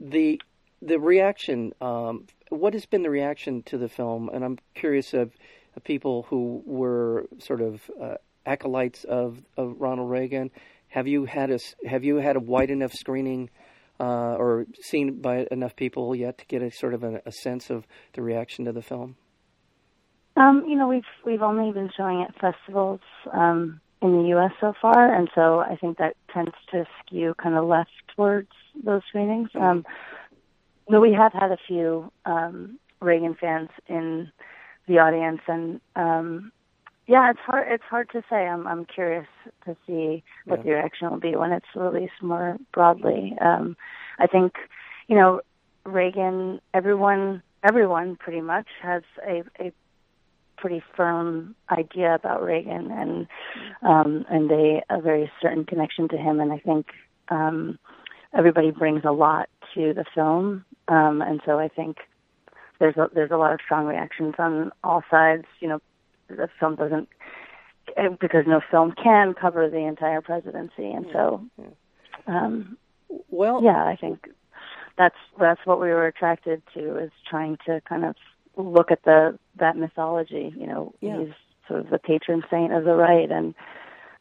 The 0.00 0.40
the 0.82 0.98
reaction. 0.98 1.72
Um, 1.80 2.26
what 2.50 2.74
has 2.74 2.86
been 2.86 3.02
the 3.02 3.10
reaction 3.10 3.62
to 3.64 3.78
the 3.78 3.88
film? 3.88 4.28
And 4.28 4.44
I'm 4.44 4.58
curious 4.74 5.14
of 5.14 5.32
people 5.80 6.26
who 6.28 6.62
were 6.64 7.26
sort 7.38 7.60
of 7.60 7.80
uh, 8.00 8.14
acolytes 8.46 9.04
of, 9.04 9.42
of 9.56 9.80
Ronald 9.80 10.10
Reagan. 10.10 10.50
Have 10.88 11.08
you 11.08 11.24
had 11.24 11.50
a 11.50 11.58
Have 11.86 12.04
you 12.04 12.16
had 12.16 12.36
a 12.36 12.40
wide 12.40 12.70
enough 12.70 12.92
screening? 12.92 13.50
Uh, 14.00 14.34
or 14.34 14.66
seen 14.82 15.20
by 15.20 15.46
enough 15.52 15.76
people 15.76 16.16
yet 16.16 16.36
to 16.36 16.44
get 16.46 16.60
a 16.60 16.68
sort 16.68 16.94
of 16.94 17.04
a, 17.04 17.22
a 17.26 17.30
sense 17.30 17.70
of 17.70 17.86
the 18.14 18.22
reaction 18.22 18.64
to 18.64 18.72
the 18.72 18.82
film? 18.82 19.14
Um, 20.36 20.64
you 20.66 20.74
know, 20.76 20.88
we've 20.88 21.04
we've 21.24 21.42
only 21.42 21.70
been 21.72 21.90
showing 21.96 22.22
at 22.22 22.34
festivals 22.40 23.00
um, 23.32 23.80
in 24.02 24.22
the 24.22 24.28
U.S. 24.30 24.50
so 24.60 24.74
far, 24.82 25.14
and 25.14 25.30
so 25.34 25.60
I 25.60 25.76
think 25.76 25.98
that 25.98 26.16
tends 26.32 26.52
to 26.72 26.86
skew 27.00 27.34
kind 27.40 27.54
of 27.54 27.66
left 27.66 27.90
towards 28.16 28.48
those 28.84 29.02
screenings. 29.08 29.50
Um, 29.54 29.86
but 30.88 31.00
we 31.00 31.12
have 31.12 31.32
had 31.32 31.52
a 31.52 31.58
few 31.68 32.10
um, 32.26 32.78
Reagan 33.00 33.36
fans 33.40 33.70
in 33.88 34.30
the 34.86 34.98
audience, 34.98 35.40
and 35.46 35.80
um, 35.96 36.52
yeah, 37.06 37.30
it's 37.30 37.40
hard. 37.40 37.66
It's 37.70 37.84
hard 37.84 38.08
to 38.10 38.22
say. 38.30 38.46
I'm 38.46 38.66
I'm 38.66 38.84
curious 38.84 39.26
to 39.66 39.76
see 39.86 40.22
what 40.46 40.58
Yeah. 40.58 40.62
the 40.64 40.70
reaction 40.70 41.10
will 41.10 41.20
be 41.20 41.36
when 41.36 41.52
it's 41.52 41.66
released 41.74 42.22
more 42.22 42.56
broadly. 42.72 43.36
Um, 43.40 43.76
I 44.18 44.26
think, 44.26 44.52
you 45.08 45.16
know, 45.16 45.40
Reagan. 45.84 46.60
Everyone, 46.72 47.42
everyone, 47.62 48.16
pretty 48.16 48.40
much 48.40 48.66
has 48.82 49.02
a 49.26 49.42
a 49.60 49.72
pretty 50.56 50.82
firm 50.96 51.54
idea 51.70 52.14
about 52.14 52.42
Reagan 52.42 52.90
and 52.90 53.26
um, 53.82 54.24
and 54.30 54.50
a, 54.50 54.82
a 54.88 55.00
very 55.00 55.30
certain 55.42 55.64
connection 55.64 56.08
to 56.08 56.16
him. 56.16 56.40
And 56.40 56.52
I 56.52 56.58
think 56.58 56.86
um, 57.28 57.78
everybody 58.32 58.70
brings 58.70 59.02
a 59.04 59.12
lot 59.12 59.48
to 59.74 59.92
the 59.92 60.04
film, 60.14 60.64
um, 60.88 61.20
and 61.20 61.40
so 61.44 61.58
I 61.58 61.68
think 61.68 61.98
there's 62.84 62.96
a, 62.98 63.14
there's 63.14 63.30
a 63.30 63.36
lot 63.38 63.52
of 63.54 63.60
strong 63.64 63.86
reactions 63.86 64.34
on 64.38 64.70
all 64.82 65.02
sides. 65.10 65.44
You 65.60 65.68
know, 65.68 65.82
the 66.28 66.48
film 66.60 66.76
doesn't 66.76 67.08
eh, 67.96 68.08
because 68.20 68.44
no 68.46 68.60
film 68.70 68.92
can 69.02 69.32
cover 69.34 69.70
the 69.70 69.78
entire 69.78 70.20
presidency, 70.20 70.90
and 70.90 71.06
so 71.12 71.44
um, 72.26 72.76
Well, 73.30 73.62
yeah, 73.62 73.84
I 73.84 73.96
think 73.98 74.28
that's 74.98 75.16
that's 75.40 75.60
what 75.64 75.80
we 75.80 75.88
were 75.88 76.06
attracted 76.06 76.62
to 76.74 76.98
is 76.98 77.10
trying 77.28 77.56
to 77.66 77.80
kind 77.88 78.04
of 78.04 78.16
look 78.56 78.90
at 78.90 79.02
the 79.04 79.38
that 79.56 79.76
mythology. 79.78 80.52
You 80.54 80.66
know, 80.66 80.94
Yeah. 81.00 81.20
he's 81.20 81.34
sort 81.66 81.80
of 81.80 81.88
the 81.88 81.98
patron 81.98 82.42
saint 82.50 82.72
of 82.74 82.84
the 82.84 82.94
right 82.94 83.30
and 83.30 83.54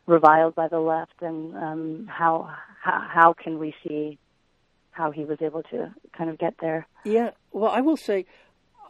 reviled 0.05 0.55
by 0.55 0.69
the 0.69 0.79
left, 0.79 1.21
and 1.21 1.53
um, 1.55 2.07
how 2.09 2.49
how 2.81 3.05
how 3.09 3.33
can 3.33 3.59
we 3.59 3.75
see 3.85 4.17
how 4.91 5.11
he 5.11 5.25
was 5.25 5.39
able 5.41 5.63
to 5.63 5.93
kind 6.17 6.29
of 6.29 6.37
get 6.37 6.53
there? 6.61 6.87
Yeah, 7.03 7.31
well, 7.51 7.71
I 7.71 7.81
will 7.81 7.97
say, 7.97 8.25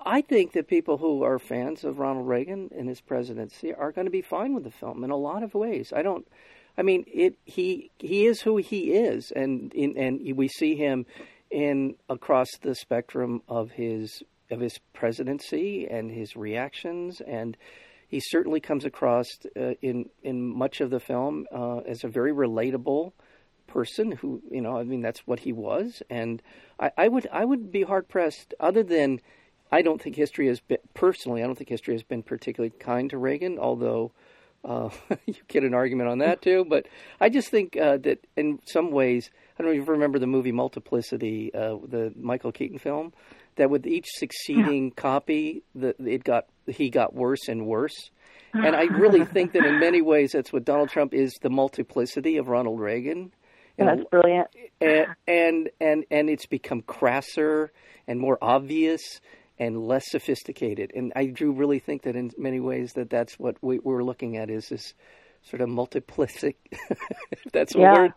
I 0.06 0.22
think 0.22 0.54
that 0.54 0.68
people 0.68 0.98
who 0.98 1.24
are 1.24 1.40
fans 1.40 1.84
of 1.84 2.00
Ronald 2.00 2.28
Reagan 2.28 2.70
and 2.76 2.88
his 2.88 3.02
presidency 3.02 3.74
are 3.74 3.92
going 3.92 4.06
to 4.06 4.12
be 4.12 4.22
fine 4.22 4.54
with 4.54 4.64
the 4.64 4.72
film 4.72 5.04
in 5.04 5.10
a 5.12 5.18
lot 5.18 5.44
of 5.44 5.54
ways. 5.54 5.94
I 5.96 6.02
don't. 6.02 6.28
I 6.78 6.82
mean, 6.82 7.06
it. 7.08 7.36
He 7.46 7.92
he 8.00 8.26
is 8.26 8.42
who 8.42 8.58
he 8.58 8.94
is, 8.94 9.32
and 9.32 9.74
in, 9.74 9.98
and 9.98 10.36
we 10.36 10.48
see 10.48 10.76
him 10.76 11.06
in 11.52 11.96
across 12.10 12.50
the 12.62 12.76
spectrum 12.76 13.42
of 13.48 13.72
his 13.72 14.24
of 14.50 14.60
his 14.60 14.80
presidency 14.94 15.88
and 15.88 16.12
his 16.12 16.36
reactions, 16.36 17.22
and 17.22 17.56
he 18.08 18.20
certainly 18.20 18.60
comes 18.60 18.86
across 18.86 19.28
uh, 19.56 19.74
in 19.82 20.10
in 20.24 20.42
much 20.42 20.82
of 20.82 20.90
the 20.90 21.00
film 21.00 21.46
uh, 21.52 21.78
as 21.80 22.04
a 22.04 22.08
very 22.08 22.32
relatable 22.32 23.14
person 23.68 24.12
who 24.12 24.42
you 24.52 24.62
know 24.62 24.78
I 24.78 24.84
mean 24.84 25.02
that's 25.02 25.26
what 25.26 25.40
he 25.40 25.52
was 25.52 26.04
and 26.10 26.42
I, 26.80 26.92
I 26.96 27.08
would 27.08 27.28
I 27.32 27.44
would 27.44 27.72
be 27.72 27.82
hard 27.82 28.08
pressed 28.08 28.54
other 28.60 28.84
than 28.84 29.20
I 29.74 29.82
don't 29.82 30.02
think 30.02 30.16
history 30.16 30.48
has 30.48 30.60
been 30.60 30.78
personally 30.94 31.42
I 31.44 31.46
don't 31.46 31.56
think 31.56 31.70
history 31.70 31.94
has 31.94 32.04
been 32.04 32.24
particularly 32.24 32.74
kind 32.80 33.10
to 33.10 33.18
Reagan 33.18 33.58
although 33.60 34.12
uh, 34.64 34.90
you 35.26 35.36
get 35.48 35.64
an 35.64 35.74
argument 35.74 36.10
on 36.10 36.20
that 36.20 36.42
too. 36.42 36.66
But 36.68 36.88
I 37.20 37.30
just 37.30 37.50
think 37.50 37.76
uh, 37.78 37.98
that 37.98 38.26
in 38.36 38.60
some 38.66 38.92
ways 38.92 39.30
I 39.58 39.64
don't 39.64 39.72
know 39.72 39.80
if 39.80 39.86
you 39.86 39.94
remember 39.94 40.20
the 40.20 40.28
movie 40.28 40.52
Multiplicity 40.52 41.54
uh, 41.54 41.78
the 41.88 42.14
Michael 42.16 42.52
Keaton 42.52 42.78
film 42.78 43.14
that 43.56 43.70
with 43.70 43.86
each 43.86 44.08
succeeding 44.10 44.92
copy 44.92 45.64
the 45.76 45.96
it 46.04 46.24
got 46.24 46.46
he 46.68 46.90
got 46.90 47.14
worse 47.14 47.48
and 47.48 47.66
worse. 47.66 48.10
And 48.56 48.76
I 48.76 48.84
really 48.84 49.26
think 49.26 49.54
that 49.54 49.66
in 49.66 49.80
many 49.80 50.04
ways 50.04 50.34
that's 50.34 50.54
what 50.54 50.64
Donald 50.64 50.90
Trump 50.90 51.16
is 51.16 51.34
the 51.42 51.50
multiplicity 51.50 52.38
of 52.38 52.50
Ronald 52.50 52.80
Reagan. 52.80 53.34
And 53.80 53.88
that's 53.88 54.04
brilliant. 54.12 54.48
and 54.80 55.08
and 55.28 55.70
and 55.82 56.06
and 56.12 56.30
it's 56.30 56.46
become 56.46 56.84
crasser 56.84 57.72
and 58.08 58.20
more 58.20 58.38
obvious 58.44 59.02
and 59.60 59.78
less 59.88 60.04
sophisticated. 60.10 60.92
And 60.96 61.14
I 61.16 61.28
do 61.28 61.52
really 61.52 61.80
think 61.80 62.04
that 62.04 62.16
in 62.16 62.32
many 62.38 62.60
ways 62.60 62.94
that 62.94 63.10
that's 63.10 63.34
what 63.36 63.58
we, 63.62 63.80
we're 63.80 64.04
looking 64.04 64.38
at 64.38 64.50
is 64.50 64.68
this 64.70 64.94
sort 65.44 65.62
of 65.62 65.70
multiplicity, 65.70 66.56
if 66.72 67.44
that's 67.54 67.76
a 67.76 67.80
Yeah. 67.80 67.94
word, 67.94 68.14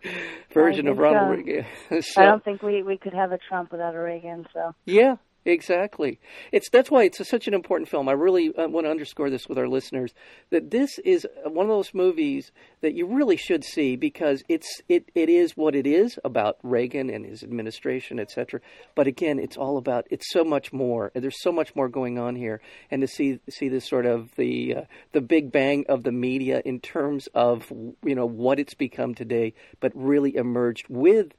version 0.53 0.87
of 0.89 0.99
Ronald 0.99 1.39
um, 1.39 1.45
so. 1.45 1.53
Reagan. 1.53 1.67
So, 2.03 2.23
I 2.23 2.27
don't 2.27 2.45
think 2.45 2.63
we 2.63 2.83
we 2.83 2.97
could 2.99 3.15
have 3.15 3.33
a 3.33 3.39
Trump 3.39 3.73
without 3.73 3.95
a 3.95 3.99
Reagan. 3.99 4.47
So 4.53 4.75
yeah, 4.85 5.17
exactly. 5.47 6.21
It's 6.53 6.69
that's 6.69 6.91
why 6.91 7.05
it's 7.05 7.21
a, 7.21 7.25
such 7.25 7.49
an 7.49 7.55
important 7.55 7.89
film. 7.89 8.09
I 8.09 8.13
really 8.13 8.55
uh, 8.55 8.69
want 8.69 8.87
to 8.87 8.91
underscore 8.91 9.31
this 9.31 9.49
with 9.49 9.59
our 9.59 9.69
listeners 9.69 10.13
that 10.51 10.71
this 10.71 10.99
is 10.99 11.27
one 11.45 11.67
of 11.67 11.71
those 11.71 11.95
movies 11.95 12.53
that 12.81 12.95
you 12.95 13.07
really 13.07 13.37
should 13.37 13.65
see 13.65 13.97
because 13.97 14.43
it's 14.49 14.83
it 14.89 15.11
it 15.15 15.29
is 15.29 15.57
what 15.57 15.75
it 15.75 15.87
is 15.87 16.19
about 16.25 16.59
Reagan 16.63 17.09
and 17.11 17.25
his 17.25 17.43
administration, 17.43 18.19
etc. 18.19 18.61
But 18.95 19.07
again, 19.07 19.39
it's 19.39 19.57
all 19.57 19.79
about 19.79 20.07
it's 20.11 20.31
so 20.31 20.45
much 20.45 20.73
more. 20.73 21.13
There's 21.15 21.43
so 21.43 21.53
much 21.53 21.75
more 21.75 21.89
going 21.89 22.19
on 22.19 22.37
here, 22.37 22.61
and 22.91 23.01
to 23.01 23.09
see 23.09 23.39
see 23.49 23.69
this 23.69 23.89
sort 23.89 24.07
of 24.07 24.35
the 24.37 24.75
uh, 24.77 24.83
the 25.13 25.21
big 25.21 25.53
bang 25.53 25.85
of 25.89 26.03
the 26.03 26.13
media 26.13 26.61
in 26.65 26.81
terms 26.81 27.29
of 27.35 27.71
you 28.05 28.15
know 28.15 28.27
what 28.27 28.59
it's 28.59 28.75
become 28.75 29.15
today, 29.15 29.55
but 29.81 29.93
really 29.95 30.37
emerged 30.37 30.87
with 30.89 31.33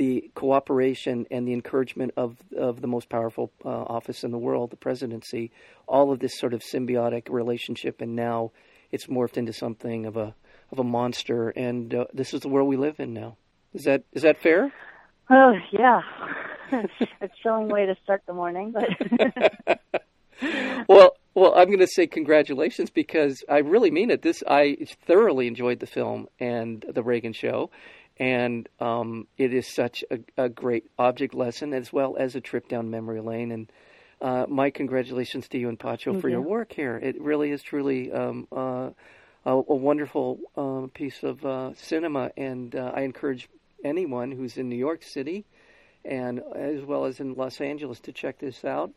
the 0.00 0.30
cooperation 0.34 1.26
and 1.30 1.46
the 1.46 1.52
encouragement 1.52 2.10
of 2.16 2.38
of 2.56 2.80
the 2.80 2.86
most 2.86 3.10
powerful 3.10 3.52
uh, 3.66 3.68
office 3.68 4.24
in 4.24 4.30
the 4.30 4.38
world, 4.38 4.70
the 4.70 4.76
presidency, 4.76 5.52
all 5.86 6.10
of 6.10 6.20
this 6.20 6.38
sort 6.38 6.54
of 6.54 6.62
symbiotic 6.62 7.28
relationship, 7.28 8.00
and 8.00 8.16
now 8.16 8.50
it's 8.90 9.08
morphed 9.08 9.36
into 9.36 9.52
something 9.52 10.06
of 10.06 10.16
a 10.16 10.34
of 10.72 10.78
a 10.78 10.84
monster, 10.84 11.50
and 11.50 11.94
uh, 11.94 12.06
this 12.14 12.32
is 12.32 12.40
the 12.40 12.48
world 12.48 12.66
we 12.66 12.78
live 12.78 12.98
in 12.98 13.12
now. 13.12 13.36
Is 13.74 13.84
that 13.84 14.04
is 14.14 14.22
that 14.22 14.40
fair? 14.40 14.72
Oh 15.28 15.52
yeah, 15.70 16.00
it's 16.72 17.12
a 17.20 17.28
chilling 17.42 17.68
way 17.68 17.84
to 17.84 17.94
start 18.02 18.22
the 18.26 18.32
morning, 18.32 18.72
but. 18.72 19.82
well, 20.88 21.14
well, 21.34 21.52
I'm 21.54 21.66
going 21.66 21.78
to 21.80 21.86
say 21.86 22.06
congratulations 22.06 22.88
because 22.88 23.44
I 23.48 23.58
really 23.58 23.90
mean 23.90 24.10
it. 24.10 24.22
This 24.22 24.42
I 24.48 24.78
thoroughly 25.06 25.46
enjoyed 25.46 25.80
the 25.80 25.86
film 25.86 26.26
and 26.40 26.84
the 26.88 27.02
Reagan 27.02 27.34
show, 27.34 27.70
and 28.20 28.68
um, 28.80 29.26
it 29.38 29.54
is 29.54 29.66
such 29.66 30.04
a, 30.10 30.18
a, 30.36 30.48
great 30.50 30.84
object 30.98 31.34
lesson 31.34 31.72
as 31.72 31.90
well 31.90 32.16
as 32.18 32.36
a 32.36 32.40
trip 32.40 32.68
down 32.68 32.90
memory 32.90 33.22
lane. 33.22 33.50
And 33.50 33.72
uh, 34.20 34.44
my 34.46 34.68
congratulations 34.68 35.48
to 35.48 35.58
you 35.58 35.70
and 35.70 35.80
Pacho 35.80 36.20
for 36.20 36.28
your 36.28 36.42
work 36.42 36.74
here. 36.74 36.98
It 37.02 37.18
really 37.18 37.50
is 37.50 37.62
truly 37.62 38.12
um, 38.12 38.46
uh, 38.52 38.90
a, 39.46 39.52
a, 39.52 39.74
wonderful 39.74 40.38
uh, 40.54 40.88
piece 40.92 41.22
of 41.22 41.44
uh, 41.46 41.72
cinema, 41.74 42.30
and 42.36 42.76
uh, 42.76 42.92
I 42.94 43.00
encourage 43.00 43.48
anyone 43.82 44.30
who's 44.30 44.58
in 44.58 44.68
New 44.68 44.76
York 44.76 45.02
City 45.02 45.46
and 46.04 46.42
as 46.54 46.82
well 46.82 47.06
as 47.06 47.20
in 47.20 47.34
Los 47.34 47.58
Angeles 47.62 48.00
to 48.00 48.12
check 48.12 48.38
this 48.38 48.66
out 48.66 48.90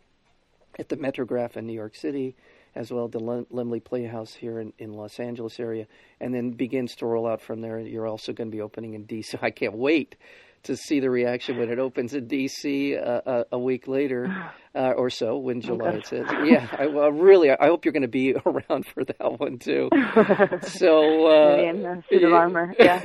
at 0.78 0.90
the 0.90 0.98
Metrograph 0.98 1.56
in 1.56 1.66
New 1.66 1.74
York 1.74 1.96
City 1.96 2.36
as 2.76 2.92
well 2.92 3.08
the 3.08 3.20
Laemmle 3.20 3.84
Playhouse 3.84 4.34
here 4.34 4.60
in, 4.60 4.74
in 4.78 4.94
Los 4.94 5.20
Angeles 5.20 5.60
area, 5.60 5.88
and 6.20 6.34
then 6.34 6.52
begins 6.52 6.96
to 6.98 7.06
roll 7.06 7.28
out 7.28 7.42
from 7.42 7.62
there. 7.62 7.80
You're 7.80 8.08
also 8.08 8.34
going 8.34 8.50
to 8.50 8.56
be 8.56 8.62
opening 8.62 8.94
in 8.94 9.06
D.C. 9.06 9.38
I 9.42 9.52
can't 9.52 9.74
wait 9.76 10.16
to 10.64 10.78
see 10.78 11.00
the 11.00 11.10
reaction 11.10 11.58
when 11.58 11.70
it 11.70 11.80
opens 11.80 12.14
in 12.14 12.28
D.C. 12.28 12.98
Uh, 12.98 13.02
a, 13.04 13.30
uh, 13.30 13.44
a, 13.54 13.60
week 13.60 13.88
later 13.88 14.52
uh, 14.76 14.92
or 14.92 15.10
so, 15.10 15.38
when 15.38 15.62
July 15.62 15.90
okay. 15.90 16.18
it. 16.18 16.48
Yeah, 16.48 16.68
I 16.78 16.88
well, 16.88 17.12
really, 17.12 17.52
I 17.52 17.68
hope 17.68 17.86
you're 17.86 17.92
going 17.92 18.02
to 18.02 18.08
be 18.08 18.36
around 18.46 18.86
for 18.86 19.04
that 19.04 19.40
one 19.40 19.60
too. 19.60 19.90
so, 20.62 21.28
uh, 21.28 21.58
in 21.58 21.84
the 21.84 22.04
suit 22.10 22.24
of 22.24 22.34
armor, 22.34 22.74
yeah. 22.80 23.02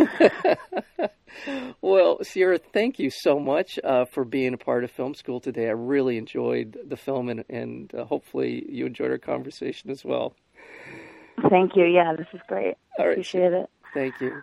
well, 1.80 2.18
Sierra, 2.22 2.58
thank 2.58 2.98
you 2.98 3.10
so 3.10 3.38
much 3.38 3.78
uh, 3.82 4.04
for 4.06 4.24
being 4.24 4.54
a 4.54 4.58
part 4.58 4.84
of 4.84 4.90
Film 4.90 5.14
School 5.14 5.40
today. 5.40 5.66
I 5.68 5.72
really 5.72 6.16
enjoyed 6.16 6.78
the 6.86 6.96
film, 6.96 7.28
and, 7.28 7.44
and 7.48 7.92
uh, 7.94 8.04
hopefully 8.04 8.64
you 8.68 8.86
enjoyed 8.86 9.10
our 9.10 9.18
conversation 9.18 9.90
as 9.90 10.04
well. 10.04 10.34
Thank 11.50 11.76
you. 11.76 11.84
Yeah, 11.84 12.14
this 12.16 12.26
is 12.32 12.40
great. 12.48 12.74
All 12.98 13.06
right. 13.06 13.12
Appreciate 13.12 13.52
it. 13.52 13.70
Thank 13.94 14.20
you. 14.20 14.42